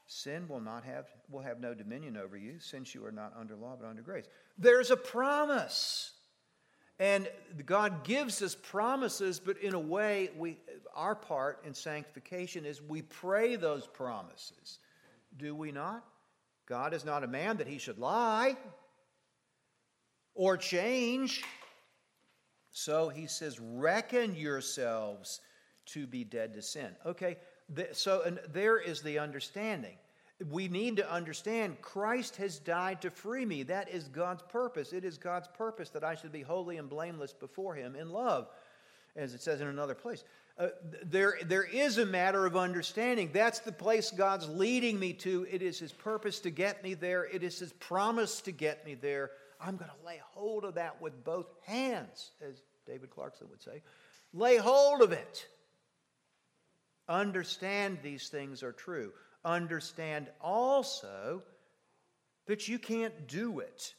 [0.06, 3.56] Sin will not have will have no dominion over you, since you are not under
[3.56, 4.26] law but under grace.
[4.58, 6.12] There's a promise.
[6.98, 7.28] And
[7.66, 10.58] God gives us promises, but in a way, we,
[10.94, 14.78] our part in sanctification is we pray those promises.
[15.36, 16.04] Do we not?
[16.66, 18.56] God is not a man that he should lie
[20.34, 21.42] or change.
[22.70, 25.40] So he says, reckon yourselves
[25.86, 26.88] to be dead to sin.
[27.04, 27.36] Okay,
[27.92, 29.96] so and there is the understanding.
[30.50, 33.62] We need to understand Christ has died to free me.
[33.62, 34.92] That is God's purpose.
[34.92, 38.48] It is God's purpose that I should be holy and blameless before Him in love,
[39.14, 40.24] as it says in another place.
[40.58, 40.68] Uh,
[41.04, 43.30] there, there is a matter of understanding.
[43.32, 45.46] That's the place God's leading me to.
[45.50, 48.94] It is His purpose to get me there, it is His promise to get me
[48.94, 49.30] there.
[49.60, 53.80] I'm going to lay hold of that with both hands, as David Clarkson would say.
[54.34, 55.46] Lay hold of it.
[57.12, 59.12] Understand these things are true.
[59.44, 61.42] Understand also
[62.46, 63.92] that you can't do it.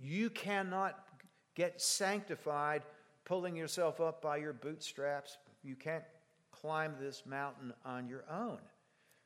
[0.00, 0.98] You cannot
[1.54, 2.82] get sanctified
[3.24, 5.38] pulling yourself up by your bootstraps.
[5.62, 6.02] You can't
[6.50, 8.58] climb this mountain on your own.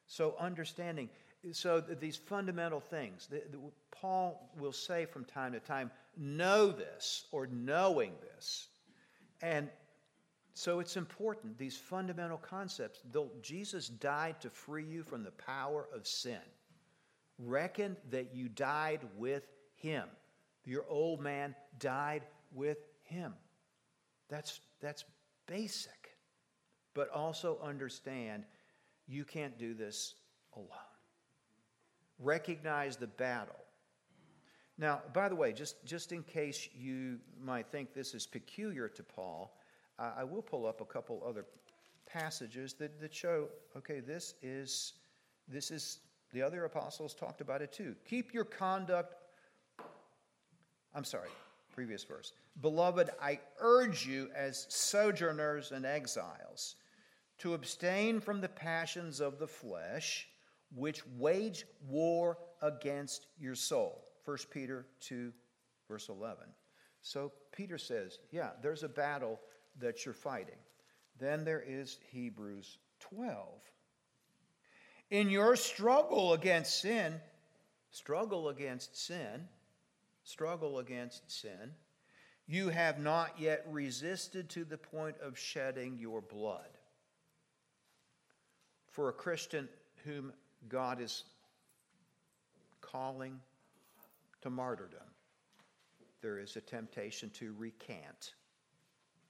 [0.07, 1.09] So, understanding,
[1.53, 3.59] so these fundamental things, the, the,
[3.91, 8.69] Paul will say from time to time, know this or knowing this.
[9.41, 9.71] And
[10.55, 13.01] so it's important, these fundamental concepts.
[13.11, 16.41] Though Jesus died to free you from the power of sin,
[17.39, 19.45] reckon that you died with
[19.75, 20.05] him.
[20.65, 22.23] Your old man died
[22.53, 23.33] with him.
[24.29, 25.05] That's, that's
[25.47, 26.17] basic.
[26.95, 28.45] But also understand
[29.09, 30.15] you can't do this
[30.55, 30.69] alone.
[32.19, 33.57] Recognize the battle.
[34.79, 39.03] Now, by the way, just, just in case you might think this is peculiar to
[39.03, 39.57] Paul,
[40.17, 41.45] I will pull up a couple other
[42.07, 44.95] passages that, that show okay, this is,
[45.49, 45.99] this is,
[46.33, 47.95] the other apostles talked about it too.
[48.09, 49.15] Keep your conduct,
[50.95, 51.29] I'm sorry,
[51.73, 52.33] previous verse.
[52.61, 56.77] Beloved, I urge you as sojourners and exiles
[57.39, 60.29] to abstain from the passions of the flesh,
[60.75, 64.05] which wage war against your soul.
[64.25, 65.33] 1 Peter 2,
[65.89, 66.45] verse 11.
[67.01, 69.41] So Peter says, yeah, there's a battle
[69.81, 70.59] that you're fighting.
[71.19, 73.47] Then there is Hebrews 12.
[75.11, 77.21] In your struggle against sin,
[77.91, 79.49] struggle against sin,
[80.25, 81.73] struggle against sin,
[82.47, 86.79] you have not yet resisted to the point of shedding your blood.
[88.89, 89.69] For a Christian
[90.05, 90.33] whom
[90.69, 91.25] God is
[92.81, 93.41] calling
[94.43, 95.01] to martyrdom,
[96.21, 98.35] there is a temptation to recant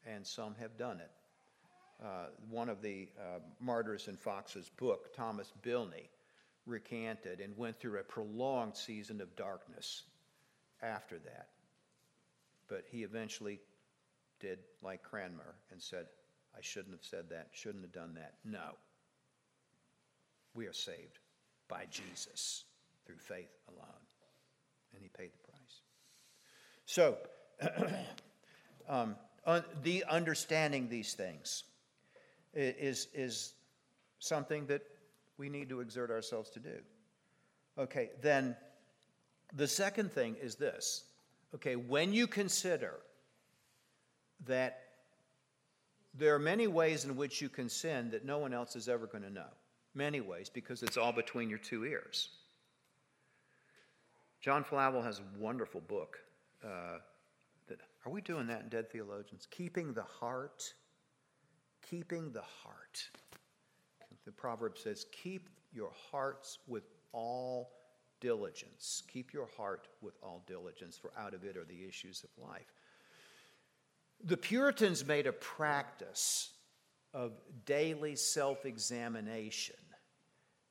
[0.07, 1.11] and some have done it.
[2.03, 6.09] Uh, one of the uh, martyrs in Foxe's book, Thomas Bilney,
[6.67, 10.03] recanted and went through a prolonged season of darkness
[10.83, 11.49] after that.
[12.69, 13.61] But he eventually
[14.41, 16.07] did like Cranmer and said,
[16.57, 18.35] I shouldn't have said that, shouldn't have done that.
[18.45, 18.77] No.
[20.55, 21.19] We are saved
[21.69, 22.65] by Jesus
[23.07, 23.89] through faith alone.
[24.95, 25.81] And he paid the price.
[26.85, 27.17] So,
[28.89, 29.17] um,
[29.83, 31.65] the understanding these things
[32.55, 33.55] is, is
[34.19, 34.83] something that
[35.39, 36.79] we need to exert ourselves to do.
[37.79, 38.57] Okay, then
[39.55, 41.05] the second thing is this.
[41.55, 42.95] Okay, when you consider
[44.47, 44.81] that
[46.15, 49.07] there are many ways in which you can sin that no one else is ever
[49.07, 49.49] going to know,
[49.95, 52.31] many ways, because it's all between your two ears.
[54.41, 56.19] John Flavel has a wonderful book.
[56.65, 56.99] Uh,
[58.05, 59.47] are we doing that in Dead Theologians?
[59.51, 60.75] Keeping the heart.
[61.89, 63.09] Keeping the heart.
[64.25, 67.71] The proverb says, Keep your hearts with all
[68.21, 69.03] diligence.
[69.13, 72.73] Keep your heart with all diligence, for out of it are the issues of life.
[74.25, 76.53] The Puritans made a practice
[77.13, 77.33] of
[77.67, 79.77] daily self examination,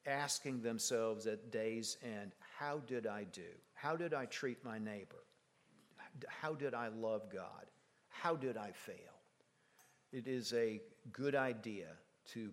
[0.05, 3.51] asking themselves at day's end, How did I do?
[3.73, 5.23] How did I treat my neighbor?
[6.27, 7.65] How did I love God?
[8.09, 8.95] How did I fail?
[10.11, 10.81] It is a
[11.11, 11.87] good idea
[12.33, 12.51] to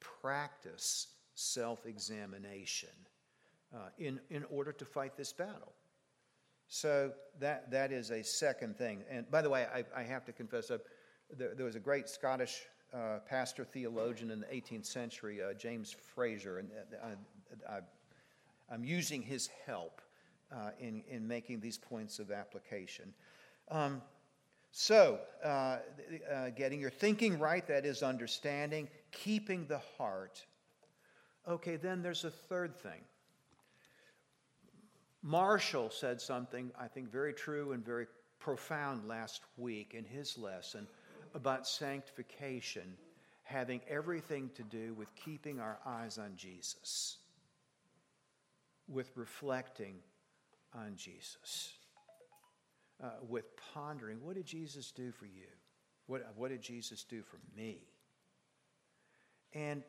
[0.00, 2.90] practice self examination
[3.74, 5.72] uh, in, in order to fight this battle.
[6.68, 9.02] So that, that is a second thing.
[9.10, 10.78] And by the way, I, I have to confess, uh,
[11.36, 15.94] there, there was a great Scottish uh, pastor theologian in the 18th century, uh, James
[16.14, 16.70] Fraser, and
[17.02, 17.78] uh, I,
[18.72, 20.02] I'm using his help
[20.52, 23.12] uh, in, in making these points of application.
[23.70, 24.02] Um,
[24.70, 25.78] so, uh,
[26.32, 30.44] uh, getting your thinking right, that is understanding, keeping the heart.
[31.48, 33.00] Okay, then there's a third thing.
[35.22, 38.06] Marshall said something, I think, very true and very
[38.38, 40.86] profound last week in his lesson
[41.34, 42.96] about sanctification
[43.48, 47.16] having everything to do with keeping our eyes on Jesus,
[48.86, 49.94] with reflecting
[50.74, 51.72] on Jesus,
[53.02, 53.44] uh, with
[53.74, 55.48] pondering what did Jesus do for you?
[56.06, 57.80] What, what did Jesus do for me?
[59.52, 59.82] And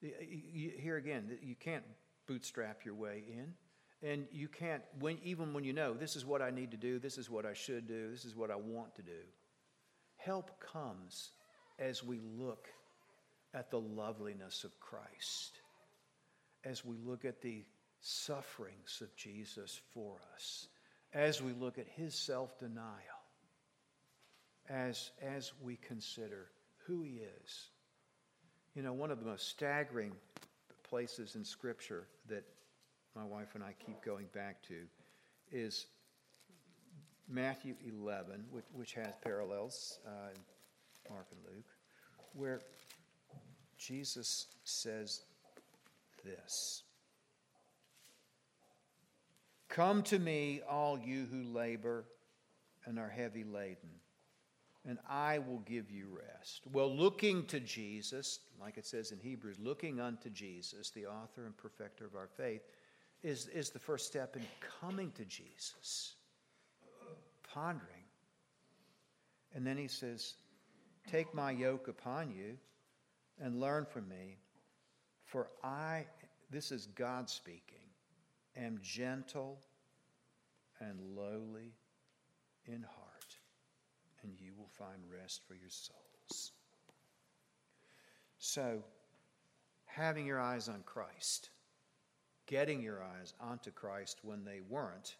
[0.00, 1.84] here again, you can't
[2.26, 3.54] bootstrap your way in.
[4.02, 6.98] And you can't, when, even when you know this is what I need to do,
[6.98, 9.20] this is what I should do, this is what I want to do.
[10.16, 11.32] Help comes
[11.78, 12.68] as we look
[13.52, 15.60] at the loveliness of Christ,
[16.64, 17.64] as we look at the
[18.00, 20.68] sufferings of Jesus for us,
[21.12, 22.96] as we look at his self denial,
[24.68, 26.46] as, as we consider
[26.86, 27.68] who he is.
[28.74, 30.12] You know, one of the most staggering
[30.88, 32.44] places in Scripture that
[33.14, 34.86] my wife and I keep going back to
[35.52, 35.86] is
[37.28, 40.30] Matthew 11, which, which has parallels, uh,
[41.08, 41.66] Mark and Luke,
[42.32, 42.60] where
[43.78, 45.22] Jesus says
[46.24, 46.82] this
[49.70, 52.04] Come to me, all you who labor
[52.86, 54.00] and are heavy laden,
[54.84, 56.62] and I will give you rest.
[56.72, 61.56] Well, looking to Jesus, like it says in Hebrews, looking unto Jesus, the author and
[61.56, 62.62] perfecter of our faith,
[63.22, 64.42] is, is the first step in
[64.80, 66.14] coming to Jesus,
[67.54, 67.86] pondering.
[69.54, 70.34] And then he says,
[71.08, 72.56] Take my yoke upon you
[73.40, 74.38] and learn from me,
[75.24, 76.06] for I,
[76.50, 77.89] this is God speaking,
[78.56, 79.60] am gentle
[80.80, 81.74] and lowly
[82.66, 83.36] in heart,
[84.22, 86.52] and you will find rest for your souls.
[88.38, 88.82] So,
[89.86, 91.50] having your eyes on Christ,
[92.46, 95.16] getting your eyes onto Christ when they weren't,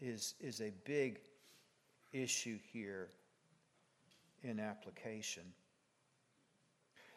[0.00, 1.20] is, is a big
[2.12, 3.08] issue here
[4.42, 5.42] in application.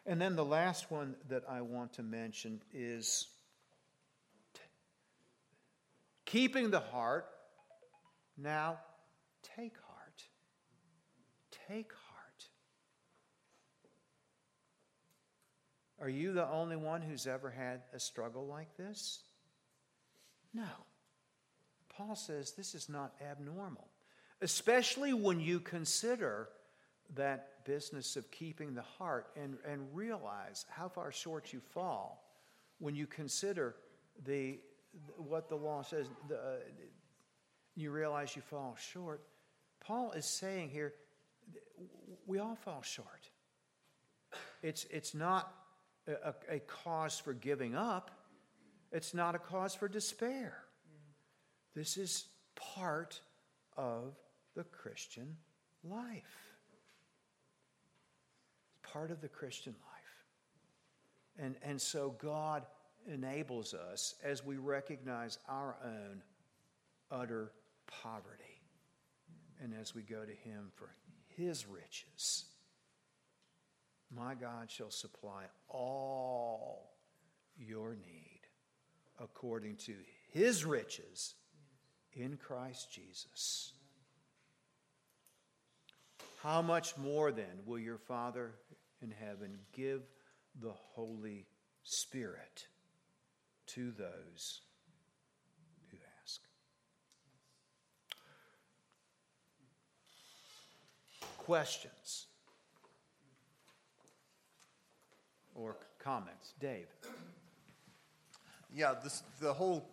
[0.06, 3.28] And then the last one that I want to mention is
[6.28, 7.26] keeping the heart.
[8.36, 8.78] Now,
[9.56, 10.22] take heart.
[11.68, 12.44] Take heart.
[16.00, 19.22] Are you the only one who's ever had a struggle like this?
[20.54, 20.68] No.
[21.88, 23.88] Paul says this is not abnormal,
[24.40, 26.48] especially when you consider
[27.14, 32.22] that business of keeping the heart and, and realize how far short you fall
[32.78, 33.74] when you consider
[34.24, 34.58] the,
[35.16, 36.06] what the law says.
[36.28, 36.56] The, uh,
[37.74, 39.22] you realize you fall short.
[39.80, 40.94] Paul is saying here,
[42.26, 43.30] we all fall short.
[44.62, 45.52] It's, it's not
[46.06, 48.10] a, a cause for giving up,
[48.90, 50.64] it's not a cause for despair.
[51.74, 52.24] This is
[52.56, 53.20] part
[53.76, 54.16] of
[54.56, 55.36] the Christian
[55.84, 56.56] life
[58.82, 61.44] It's part of the Christian life.
[61.46, 62.66] And, and so God
[63.06, 66.22] enables us as we recognize our own
[67.10, 67.52] utter
[68.02, 68.62] poverty.
[69.62, 70.90] And as we go to Him for
[71.36, 72.44] His riches,
[74.14, 76.92] my God shall supply all
[77.56, 78.40] your need
[79.20, 79.94] according to
[80.32, 81.34] His riches
[82.12, 83.72] in Christ Jesus.
[86.42, 88.52] How much more then will your Father
[89.02, 90.02] in heaven give
[90.60, 91.46] the Holy
[91.82, 92.66] Spirit
[93.78, 94.62] to those
[95.88, 96.40] who ask?
[101.36, 102.26] Questions
[105.54, 106.54] or comments?
[106.60, 106.88] Dave.
[108.74, 109.88] Yeah, this, the whole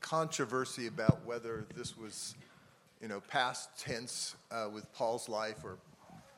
[0.00, 2.36] controversy about whether this was,
[3.02, 5.76] you know, past tense uh, with Paul's life or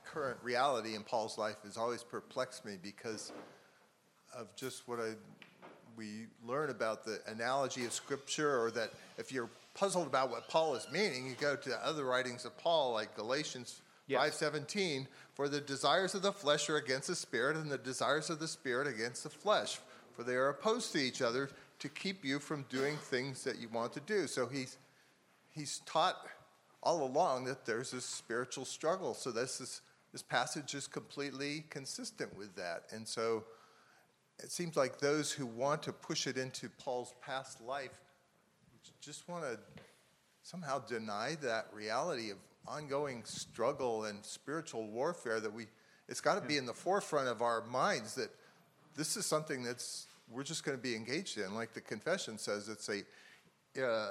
[0.05, 3.31] current reality in Paul's life has always perplexed me because
[4.37, 5.15] of just what I
[5.99, 10.77] we learn about the analogy of Scripture, or that if you're puzzled about what Paul
[10.77, 14.41] is meaning, you go to other writings of Paul, like Galatians Yes.
[14.41, 18.39] 5:17, for the desires of the flesh are against the spirit, and the desires of
[18.39, 19.81] the spirit against the flesh,
[20.16, 21.51] for they are opposed to each other
[21.81, 24.27] to keep you from doing things that you want to do.
[24.27, 24.79] So he's
[25.51, 26.27] he's taught
[26.83, 29.12] all along that there's this spiritual struggle.
[29.12, 32.85] So this is this passage is completely consistent with that.
[32.91, 33.45] And so
[34.43, 37.98] it seems like those who want to push it into Paul's past life
[39.01, 39.59] just want to
[40.43, 42.36] somehow deny that reality of
[42.66, 45.66] ongoing struggle and spiritual warfare that we
[46.09, 48.31] it's got to be in the forefront of our minds that
[48.97, 51.55] this is something that's we're just going to be engaged in.
[51.55, 54.10] Like the confession says it's a uh,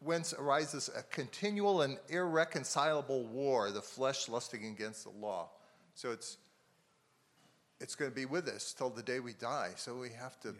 [0.00, 5.48] whence arises a continual and irreconcilable war the flesh lusting against the law.
[5.94, 6.36] So it's
[7.80, 10.54] it's going to be with us till the day we die so we have to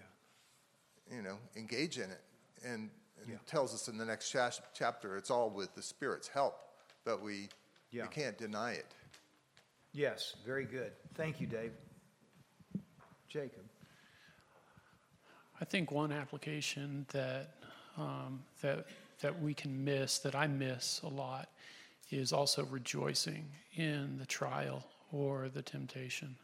[1.11, 2.21] you know engage in it
[2.65, 2.91] and,
[3.23, 6.57] and it tells us in the next cha- chapter it's all with the spirit's help
[7.05, 7.49] but we
[7.91, 8.03] Yeah.
[8.03, 8.87] we can't deny it
[9.93, 10.93] Yes, very good.
[11.15, 11.73] Thank you, Dave.
[13.31, 13.63] Jacob.
[15.59, 17.55] I think one application that
[17.97, 18.85] um, that
[19.23, 21.49] that we can miss, that I miss a lot,
[22.11, 26.37] is also rejoicing in the trial or the temptation.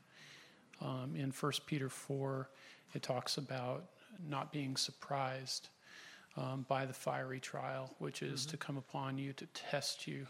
[0.83, 2.49] Um, in 1 Peter 4,
[2.95, 3.85] it talks about
[4.29, 5.69] not being surprised
[6.37, 10.27] um, by the fiery trial, which is to come upon you to test you,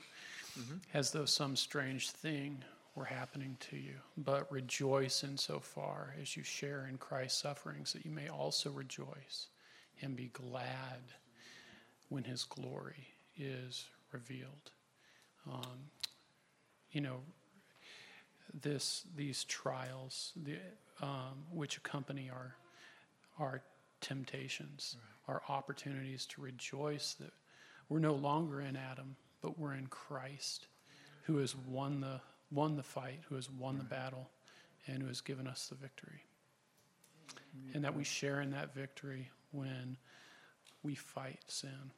[0.94, 2.62] as though some strange thing
[2.94, 3.94] were happening to you.
[4.16, 9.48] But rejoice insofar as you share in Christ's sufferings, that you may also rejoice
[10.02, 11.00] and be glad
[12.08, 13.06] when his glory
[13.38, 14.70] is revealed.
[15.50, 15.90] Um,
[16.90, 17.20] you know,
[18.60, 20.56] this these trials, the,
[21.00, 22.56] um, which accompany our
[23.38, 23.62] our
[24.00, 24.96] temptations,
[25.28, 27.32] our opportunities to rejoice that
[27.88, 30.66] we're no longer in Adam, but we're in Christ,
[31.22, 32.20] who has won the
[32.50, 34.30] won the fight, who has won the battle,
[34.86, 36.22] and who has given us the victory.
[37.74, 39.96] And that we share in that victory when
[40.82, 41.90] we fight sin.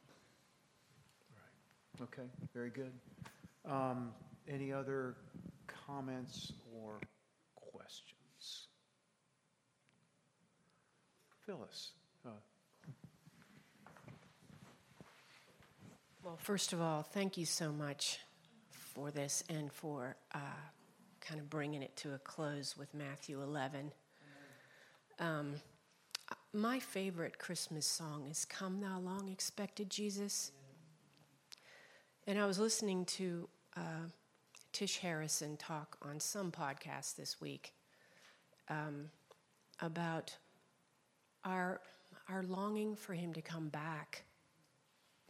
[2.01, 2.23] Okay,
[2.53, 2.91] very good.
[3.65, 4.11] Um,
[4.47, 5.15] any other
[5.85, 6.99] comments or
[7.55, 8.67] questions?
[11.45, 11.91] Phyllis.
[12.25, 12.31] Uh,
[16.25, 18.17] Well, first of all, thank you so much
[18.71, 20.39] for this and for uh,
[21.21, 23.91] kind of bringing it to a close with Matthew 11.
[25.19, 25.53] Um,
[26.51, 30.51] my favorite Christmas song is Come Thou Long Expected Jesus.
[32.25, 33.47] And I was listening to
[33.77, 34.09] uh,
[34.75, 37.71] Tish Harrison talk on some podcast this week
[38.67, 39.05] um,
[39.79, 40.35] about
[41.45, 41.79] our,
[42.27, 44.25] our longing for him to come back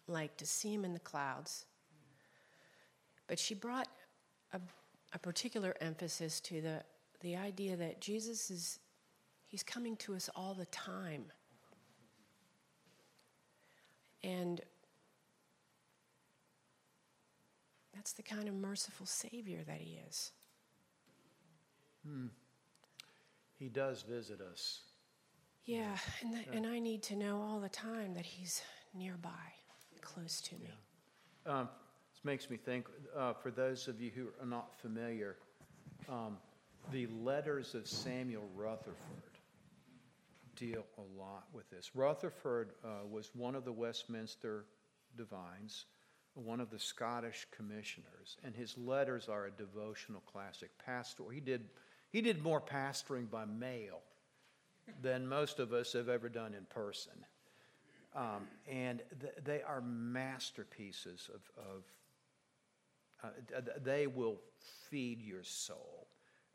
[0.08, 1.68] like to see him in the clouds.
[3.28, 3.88] But she brought
[4.52, 4.60] a,
[5.14, 6.82] a particular emphasis to the,
[7.22, 8.80] the idea that Jesus is,
[9.48, 11.26] he's coming to us all the time.
[14.24, 14.62] And
[17.96, 20.32] that's the kind of merciful Savior that he is.
[23.58, 24.82] he does visit us.
[25.66, 28.62] Yeah, and, that, and I need to know all the time that he's
[28.94, 29.30] nearby,
[30.02, 30.70] close to me.
[31.48, 31.70] Um,
[32.14, 32.86] this makes me think,
[33.18, 35.38] uh, for those of you who are not familiar,
[36.08, 36.38] um,
[36.92, 38.96] the letters of Samuel Rutherford
[40.56, 41.96] deal a lot with this.
[41.96, 44.66] Rutherford uh, was one of the Westminster
[45.18, 45.86] divines,
[46.36, 50.70] one of the Scottish commissioners, and his letters are a devotional classic.
[50.86, 51.70] Pastor, he did,
[52.12, 54.02] he did more pastoring by mail
[55.02, 57.14] than most of us have ever done in person.
[58.16, 61.84] Um, and th- they are masterpieces of, of
[63.24, 64.38] uh, th- they will
[64.90, 66.08] feed your soul.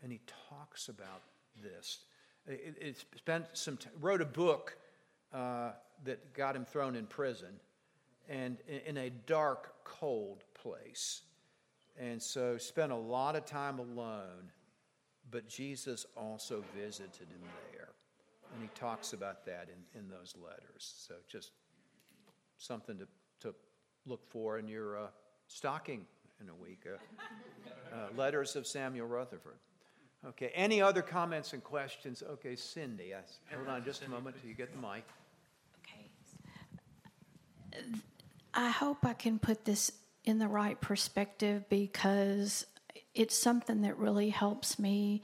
[0.02, 1.22] And he talks about
[1.62, 1.98] this.
[2.46, 4.76] It, it spent some t- wrote a book
[5.32, 5.72] uh,
[6.04, 7.60] that got him thrown in prison,
[8.30, 11.22] and in, a dark, cold place,
[11.98, 14.52] and so spent a lot of time alone.
[15.30, 17.42] But Jesus also visited him
[17.72, 17.88] there,
[18.54, 20.94] and he talks about that in, in those letters.
[21.06, 21.50] So just
[22.56, 23.06] something to,
[23.40, 23.54] to
[24.06, 25.06] look for in your uh,
[25.48, 26.06] stocking
[26.40, 26.86] in a week.
[26.86, 26.96] Uh,
[27.94, 29.58] uh, letters of Samuel Rutherford.
[30.26, 32.22] Okay, any other comments and questions?
[32.28, 33.38] Okay, Cindy, yes.
[33.54, 35.04] Hold on just a moment till you get the mic.
[35.82, 36.10] Okay.
[38.52, 39.92] I hope I can put this
[40.24, 42.66] in the right perspective because
[43.14, 45.22] it's something that really helps me.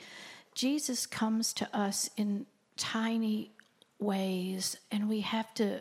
[0.55, 2.47] Jesus comes to us in
[2.77, 3.53] tiny
[3.99, 5.81] ways, and we have to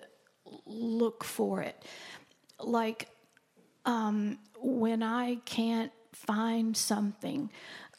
[0.66, 1.84] look for it.
[2.60, 3.10] Like
[3.86, 7.50] um, when I can't find something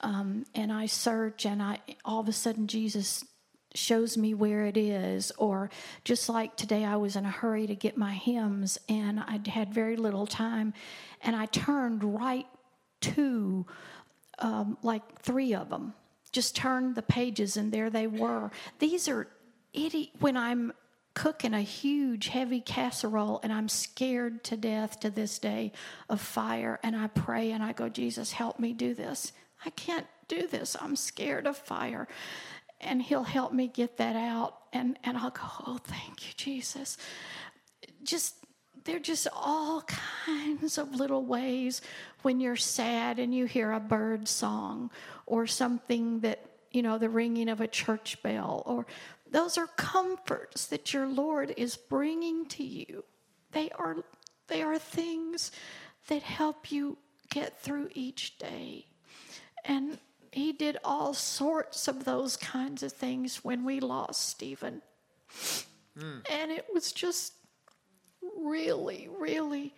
[0.00, 3.24] um, and I search, and I all of a sudden Jesus
[3.76, 5.70] shows me where it is or
[6.04, 9.72] just like today i was in a hurry to get my hymns and i had
[9.72, 10.72] very little time
[11.22, 12.46] and i turned right
[13.00, 13.66] to
[14.38, 15.94] um, like three of them
[16.36, 18.50] just turned the pages and there they were.
[18.78, 19.26] These are
[19.72, 20.70] itty, when i'm
[21.14, 25.72] cooking a huge heavy casserole and i'm scared to death to this day
[26.10, 29.32] of fire and i pray and i go jesus help me do this.
[29.64, 30.76] I can't do this.
[30.78, 32.06] I'm scared of fire
[32.80, 34.58] and he'll help me get that out.
[34.72, 36.98] And, and i'll go oh thank you jesus.
[38.02, 38.34] Just
[38.84, 39.82] they're just all
[40.26, 41.80] kinds of little ways
[42.22, 44.90] when you're sad and you hear a bird song
[45.26, 48.86] or something that you know the ringing of a church bell or
[49.30, 53.04] those are comforts that your lord is bringing to you.
[53.52, 53.96] They are
[54.48, 55.50] they are things
[56.08, 56.98] that help you
[57.30, 58.86] get through each day.
[59.64, 59.98] And
[60.36, 64.82] he did all sorts of those kinds of things when we lost Stephen.
[65.98, 66.30] Mm.
[66.30, 67.32] And it was just
[68.38, 69.74] really, really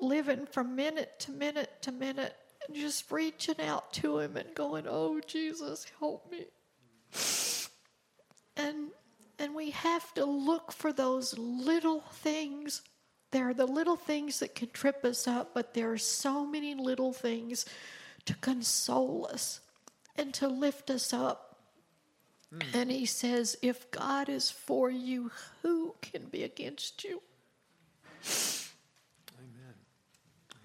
[0.00, 2.34] living from minute to minute to minute
[2.66, 6.46] and just reaching out to him and going, Oh, Jesus, help me.
[8.56, 8.88] And
[9.38, 12.82] and we have to look for those little things.
[13.30, 16.74] There are the little things that can trip us up, but there are so many
[16.74, 17.66] little things
[18.26, 19.60] to console us
[20.16, 21.56] and to lift us up.
[22.54, 22.62] Mm.
[22.74, 25.30] And he says, If God is for you,
[25.62, 27.22] who can be against you?
[29.38, 29.74] Amen.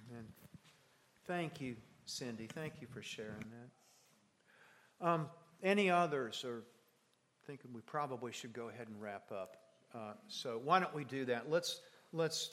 [0.10, 0.26] Amen.
[1.27, 1.76] Thank you,
[2.06, 2.48] Cindy.
[2.48, 3.45] Thank you for sharing
[4.99, 5.07] that.
[5.07, 5.27] Um,
[5.64, 6.64] any others are
[7.45, 9.57] thinking we probably should go ahead and wrap up.
[9.94, 11.49] Uh, so why don't we do that?
[11.49, 12.52] Let's let's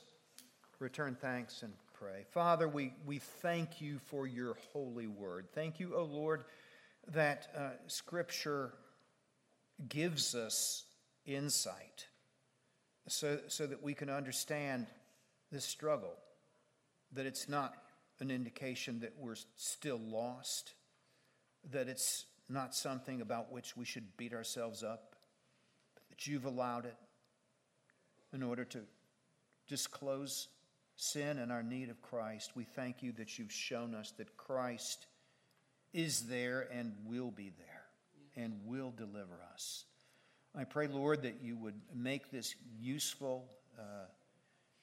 [0.78, 1.72] return thanks and
[2.02, 2.24] pray.
[2.32, 5.46] Father, we, we thank you for your holy word.
[5.54, 6.44] Thank you, O oh Lord,
[7.12, 8.72] that uh, Scripture
[9.88, 10.84] gives us
[11.26, 12.06] insight
[13.06, 14.88] so, so that we can understand
[15.52, 16.14] this struggle,
[17.12, 17.74] that it's not
[18.18, 20.74] an indication that we're still lost,
[21.70, 25.14] that it's not something about which we should beat ourselves up,
[26.08, 26.96] that you've allowed it
[28.32, 28.80] in order to
[29.68, 30.48] disclose
[31.02, 32.52] sin and our need of Christ.
[32.54, 35.06] We thank you that you've shown us that Christ
[35.92, 37.82] is there and will be there
[38.36, 39.84] and will deliver us.
[40.54, 43.46] I pray, Lord, that you would make this useful
[43.78, 43.82] uh,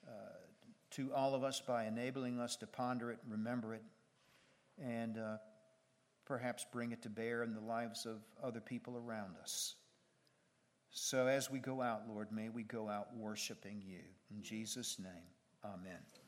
[0.08, 0.12] uh,
[0.92, 3.84] to all of us by enabling us to ponder it remember it
[4.84, 5.38] and uh,
[6.26, 9.76] perhaps bring it to bear in the lives of other people around us.
[10.92, 14.00] So as we go out, Lord, may we go out worshiping you.
[14.36, 15.30] In Jesus' name,
[15.64, 16.19] amen.